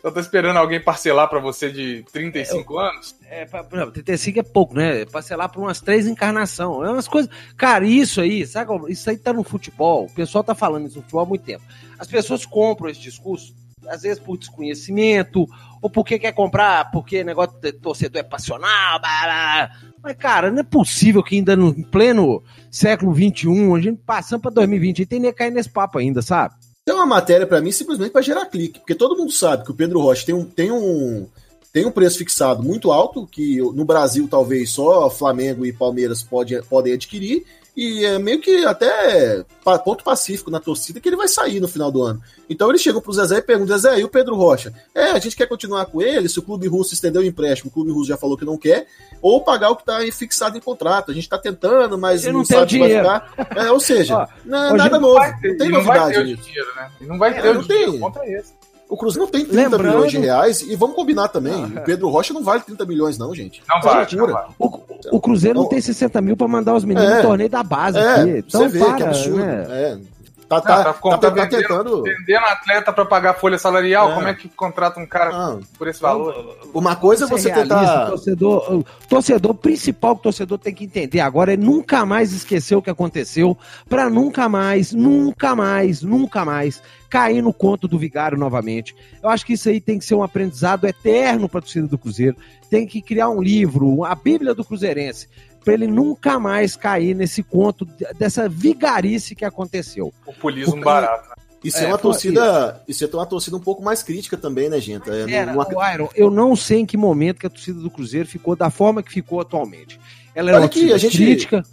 [0.00, 3.16] Só tô esperando alguém parcelar para você de 35 é, anos?
[3.28, 5.04] É, pra, 35 é pouco, né?
[5.04, 6.84] Parcelar por umas três encarnação.
[6.84, 7.30] É umas coisas.
[7.56, 8.72] Cara, isso aí, sabe?
[8.90, 10.06] Isso aí tá no futebol.
[10.06, 11.62] O pessoal tá falando isso no futebol há muito tempo.
[11.98, 13.54] As pessoas compram esse discurso,
[13.86, 15.46] às vezes por desconhecimento,
[15.82, 18.98] ou porque quer comprar, porque negócio de torcedor é passional.
[18.98, 19.70] Blá, blá.
[20.06, 22.40] Mas, cara, não é possível que ainda no pleno
[22.70, 26.54] século XXI, a gente passando para 2020, e tem que cair nesse papo ainda, sabe?
[26.84, 29.74] Tem uma matéria para mim simplesmente para gerar clique, porque todo mundo sabe que o
[29.74, 31.26] Pedro Rocha tem um, tem um,
[31.72, 36.56] tem um preço fixado muito alto, que no Brasil talvez só Flamengo e Palmeiras pode,
[36.70, 37.44] podem adquirir,
[37.76, 39.44] e é meio que até
[39.84, 42.22] ponto pacífico na torcida que ele vai sair no final do ano.
[42.48, 44.72] Então eles chegam pro Zezé e perguntam: Zezé, e o Pedro Rocha?
[44.94, 47.74] É, a gente quer continuar com ele, se o clube russo estendeu o empréstimo, o
[47.74, 48.86] clube russo já falou que não quer,
[49.20, 51.10] ou pagar o que está fixado em contrato.
[51.10, 53.34] A gente está tentando, mas não, não sabe se vai ficar.
[53.54, 56.42] É, ou seja, Ó, não, é nada novo, ter, não tem novidade nisso.
[56.44, 56.90] Dinheiro, né?
[57.02, 58.00] Não vai é, ter é, o dinheiro, tem.
[58.00, 58.54] contra esse.
[58.88, 59.94] O Cruzeiro não tem 30 Lembrando...
[59.94, 61.52] milhões de reais e vamos combinar também.
[61.76, 63.62] Ah, o Pedro Rocha não vale 30 milhões, não, gente.
[63.68, 64.16] Não vale.
[64.16, 64.48] Não vale.
[64.58, 64.80] O,
[65.12, 67.98] o, Cruzeiro não tem 60 mil para mandar os meninos é, no torneio da base.
[67.98, 68.30] É, aqui.
[68.38, 69.38] Então, você vê para, que absurdo.
[69.38, 69.66] Né?
[69.68, 69.98] É.
[70.48, 72.02] Tá, tá, tá, tá, tá, vendendo, tentando.
[72.04, 74.14] Vendendo atleta para pagar folha salarial, é.
[74.14, 76.56] como é que contrata um cara ah, por esse valor?
[76.72, 78.06] Uma coisa é você tentar.
[78.06, 82.76] Torcedor, o torcedor principal que o torcedor tem que entender agora é nunca mais esquecer
[82.76, 88.38] o que aconteceu, para nunca mais, nunca mais, nunca mais cair no conto do vigário
[88.38, 88.94] novamente.
[89.22, 91.98] Eu acho que isso aí tem que ser um aprendizado eterno para a torcida do
[91.98, 92.36] Cruzeiro.
[92.70, 95.28] Tem que criar um livro, a Bíblia do Cruzeirense,
[95.66, 97.84] para ele nunca mais cair nesse conto
[98.16, 100.14] dessa vigarice que aconteceu.
[100.24, 100.84] Populismo Porque...
[100.84, 101.34] barato, né?
[101.64, 102.80] Isso é, é uma torcida.
[102.86, 103.04] Isso.
[103.04, 105.10] isso é uma torcida um pouco mais crítica também, né, gente?
[105.10, 105.92] É, Era, uma...
[105.92, 109.02] Iron, eu não sei em que momento que a torcida do Cruzeiro ficou da forma
[109.02, 109.98] que ficou atualmente.
[110.36, 111.64] Ela era Olha uma aqui, a gente, crítica.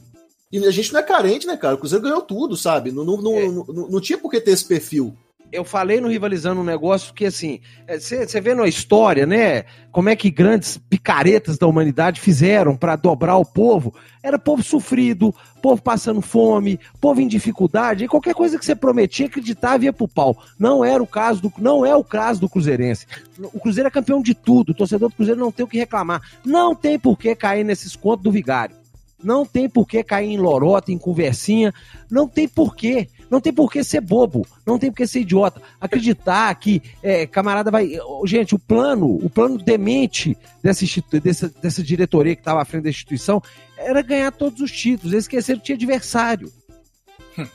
[0.51, 1.75] E a gente não é carente, né, cara?
[1.75, 2.91] O Cruzeiro ganhou tudo, sabe?
[2.91, 3.47] Não, não, não, É.
[3.47, 5.15] não, não, não tinha por que ter esse perfil.
[5.53, 9.65] Eu falei no Rivalizando um negócio que, assim, você vê na história, né?
[9.91, 13.93] Como é que grandes picaretas da humanidade fizeram para dobrar o povo.
[14.23, 19.27] Era povo sofrido, povo passando fome, povo em dificuldade, e qualquer coisa que você prometia,
[19.27, 20.35] acreditava ia pro pau.
[20.57, 23.05] Não era o caso do, não é o caso do Cruzeirense.
[23.37, 26.21] O Cruzeiro é campeão de tudo, o torcedor do Cruzeiro não tem o que reclamar.
[26.43, 28.75] Não tem por que cair nesses contos do vigário.
[29.23, 31.73] Não tem por que cair em lorota, em conversinha.
[32.11, 33.07] Não tem por quê.
[33.33, 34.45] Não tem por que ser bobo.
[34.63, 35.59] Não tem por que ser idiota.
[35.81, 37.89] Acreditar que é, camarada vai.
[38.25, 41.19] Gente, o plano, o plano demente dessa, institu...
[41.19, 43.41] dessa, dessa diretoria que estava à frente da instituição
[43.75, 45.13] era ganhar todos os títulos.
[45.13, 46.53] Eles esqueceram que tinha adversário.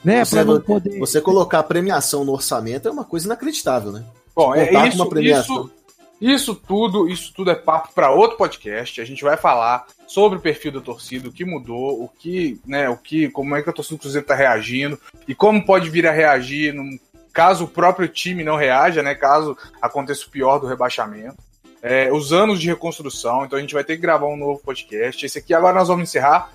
[0.02, 0.24] né?
[0.24, 0.98] Você, não poder.
[0.98, 4.04] você colocar premiação no orçamento é uma coisa inacreditável, né?
[4.34, 5.60] Bom, é isso, uma premiação.
[5.62, 5.70] isso,
[6.20, 9.00] isso tudo, isso tudo é papo para outro podcast.
[9.00, 12.88] A gente vai falar sobre o perfil da torcida, o que mudou, o que, né,
[12.88, 16.06] o que, como é que a torcida do Cruzeiro está reagindo e como pode vir
[16.06, 16.98] a reagir num,
[17.38, 19.14] caso o próprio time não reaja, né?
[19.14, 21.36] Caso aconteça o pior do rebaixamento.
[21.80, 25.24] É, os anos de reconstrução, então a gente vai ter que gravar um novo podcast.
[25.24, 26.50] Esse aqui agora nós vamos encerrar.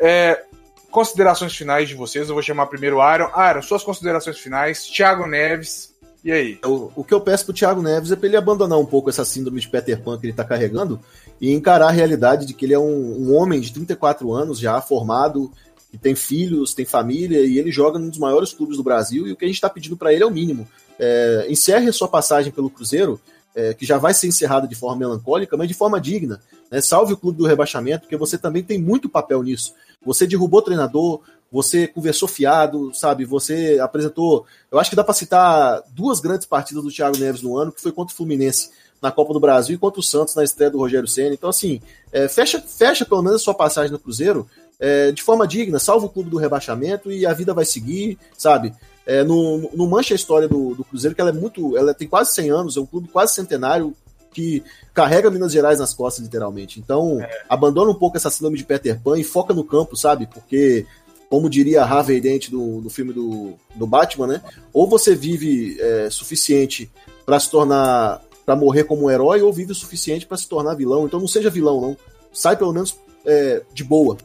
[0.00, 0.42] É,
[0.90, 2.28] considerações finais de vocês.
[2.28, 3.30] Eu vou chamar primeiro o Aaron.
[3.32, 4.84] Aaron, suas considerações finais.
[4.84, 5.94] Thiago Neves.
[6.26, 6.58] E aí?
[6.64, 9.24] O, o que eu peço pro Thiago Neves é pra ele abandonar um pouco essa
[9.24, 10.98] síndrome de Peter Pan que ele tá carregando
[11.40, 14.80] e encarar a realidade de que ele é um, um homem de 34 anos já,
[14.80, 15.52] formado,
[15.88, 19.30] que tem filhos, tem família, e ele joga num dos maiores clubes do Brasil, e
[19.30, 20.66] o que a gente tá pedindo para ele é o mínimo.
[20.98, 23.20] É, encerre a sua passagem pelo Cruzeiro,
[23.54, 26.40] é, que já vai ser encerrada de forma melancólica, mas de forma digna.
[26.72, 26.80] Né?
[26.80, 29.74] Salve o clube do rebaixamento, porque você também tem muito papel nisso.
[30.04, 31.20] Você derrubou treinador,
[31.50, 33.24] você conversou fiado, sabe?
[33.24, 34.46] Você apresentou.
[34.70, 37.80] Eu acho que dá para citar duas grandes partidas do Thiago Neves no ano, que
[37.80, 38.70] foi contra o Fluminense
[39.00, 41.34] na Copa do Brasil e contra o Santos na estreia do Rogério Senna.
[41.34, 41.80] Então, assim,
[42.12, 44.46] é, fecha, fecha pelo menos a sua passagem no Cruzeiro
[44.78, 48.74] é, de forma digna, salva o clube do rebaixamento e a vida vai seguir, sabe?
[49.06, 51.76] É, não, não mancha a história do, do, Cruzeiro, que ela é muito.
[51.76, 53.94] Ela tem quase 100 anos, é um clube quase centenário
[54.32, 56.78] que carrega Minas Gerais nas costas, literalmente.
[56.78, 57.42] Então, é.
[57.48, 60.26] abandona um pouco essa síndrome de Peter Pan e foca no campo, sabe?
[60.26, 60.84] Porque
[61.28, 64.42] como diria Harvey Dent do, do filme do, do Batman, né?
[64.72, 66.90] Ou você vive é, suficiente
[67.24, 70.74] para se tornar, para morrer como um herói, ou vive o suficiente para se tornar
[70.74, 71.06] vilão.
[71.06, 71.96] Então não seja vilão, não.
[72.32, 74.16] Sai pelo menos é, de boa.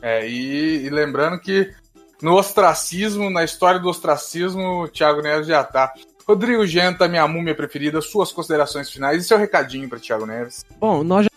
[0.00, 1.72] É, e, e, lembrando que
[2.22, 5.92] no ostracismo, na história do ostracismo, o Thiago Neves já tá.
[6.26, 10.64] Rodrigo Genta, minha múmia preferida, suas considerações finais e seu recadinho para Thiago Neves.
[10.78, 11.30] Bom, nós já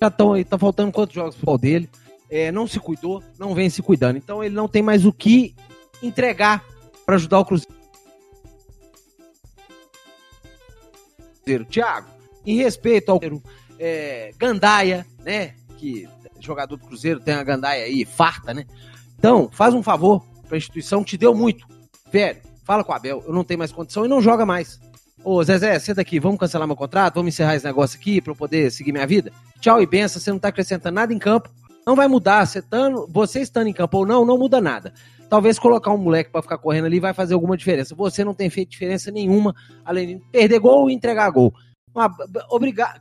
[0.00, 1.88] já estão aí, tá faltando quantos jogos pro dele.
[2.30, 4.16] É, não se cuidou, não vem se cuidando.
[4.16, 5.54] Então ele não tem mais o que
[6.02, 6.64] entregar
[7.04, 7.78] para ajudar o Cruzeiro.
[11.70, 12.08] Thiago,
[12.44, 13.20] em respeito ao
[13.78, 15.54] é, Gandaia, né?
[15.78, 16.06] Que
[16.38, 18.66] jogador do Cruzeiro tem a Gandaia aí, farta, né?
[19.18, 21.66] Então, faz um favor pra instituição te deu muito.
[22.10, 24.80] Velho, fala com o Abel, eu não tenho mais condição e não joga mais.
[25.24, 28.36] Ô, Zezé, senta aqui, vamos cancelar meu contrato, vamos encerrar esse negócio aqui pra eu
[28.36, 29.32] poder seguir minha vida?
[29.60, 31.50] Tchau e benção, você não tá acrescentando nada em campo,
[31.86, 32.46] não vai mudar.
[32.46, 34.92] Você, tando, você estando em campo ou não, não muda nada.
[35.28, 37.94] Talvez colocar um moleque para ficar correndo ali vai fazer alguma diferença.
[37.94, 39.54] Você não tem feito diferença nenhuma,
[39.84, 41.52] além de perder gol e entregar gol.
[41.94, 42.14] Uma,
[42.50, 43.00] obrigado,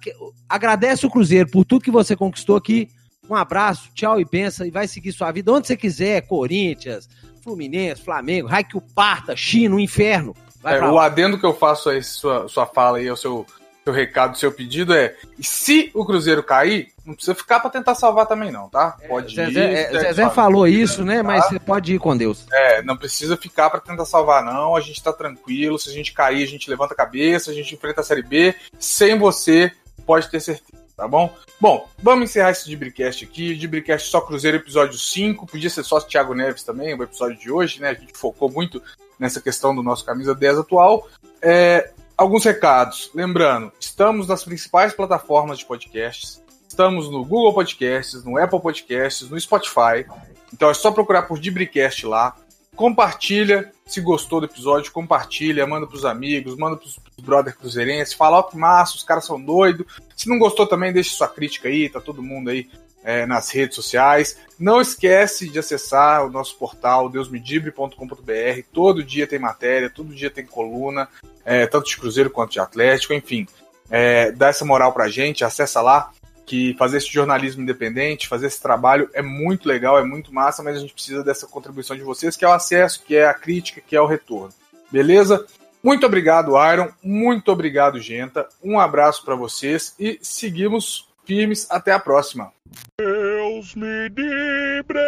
[0.50, 2.90] agradece o Cruzeiro por tudo que você conquistou aqui.
[3.30, 7.10] Um abraço, tchau e benção, e vai seguir sua vida onde você quiser, Corinthians,
[7.44, 10.34] Fluminense, Flamengo, Raikyu Parta, China, o inferno.
[10.68, 13.46] É, o adendo que eu faço a sua, sua fala aí, ao seu,
[13.84, 18.26] seu recado, seu pedido é: se o Cruzeiro cair, não precisa ficar para tentar salvar
[18.26, 18.98] também, não, tá?
[19.08, 19.54] Pode é, ir.
[19.54, 21.18] Zezé, é, Zezé falou isso, né?
[21.18, 21.24] Tá?
[21.24, 22.46] Mas você pode ir com Deus.
[22.52, 24.76] É, não precisa ficar para tentar salvar, não.
[24.76, 25.80] A gente tá tranquilo.
[25.80, 28.54] Se a gente cair, a gente levanta a cabeça, a gente enfrenta a Série B.
[28.78, 29.72] Sem você,
[30.06, 31.34] pode ter certeza, tá bom?
[31.60, 33.56] Bom, vamos encerrar esse Dibricast aqui.
[33.56, 35.48] Dibricast só Cruzeiro, episódio 5.
[35.48, 37.90] Podia ser só Thiago Neves também, o episódio de hoje, né?
[37.90, 38.82] A gente focou muito
[39.20, 41.08] nessa questão do nosso camisa 10 atual.
[41.42, 43.12] É, alguns recados.
[43.14, 46.42] Lembrando, estamos nas principais plataformas de podcasts.
[46.68, 50.06] Estamos no Google Podcasts, no Apple Podcasts, no Spotify.
[50.54, 52.36] Então é só procurar por Dibricast lá.
[52.76, 58.44] Compartilha se gostou do episódio, compartilha, manda pros amigos, manda pros, brother cruzeirenses, fala, ó,
[58.44, 59.88] que massa, os caras são doidos.
[60.16, 62.70] Se não gostou também, deixe sua crítica aí, tá todo mundo aí
[63.08, 64.38] é, nas redes sociais.
[64.60, 68.62] Não esquece de acessar o nosso portal deusmedibre.com.br.
[68.74, 71.08] Todo dia tem matéria, todo dia tem coluna,
[71.46, 73.48] é, tanto de Cruzeiro quanto de Atlético, enfim.
[73.90, 76.12] É, dá essa moral pra gente, acessa lá,
[76.46, 80.76] que fazer esse jornalismo independente, fazer esse trabalho é muito legal, é muito massa, mas
[80.76, 83.80] a gente precisa dessa contribuição de vocês, que é o acesso, que é a crítica,
[83.80, 84.54] que é o retorno.
[84.92, 85.46] Beleza?
[85.82, 86.90] Muito obrigado, Iron.
[87.02, 88.50] Muito obrigado, Genta.
[88.62, 91.68] Um abraço para vocês e seguimos firmes.
[91.70, 92.52] Até a próxima.
[92.98, 95.00] Deus me libre.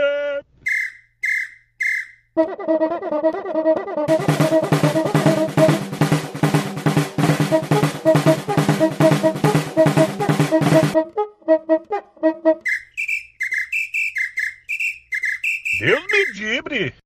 [15.79, 16.93] Deus me libre.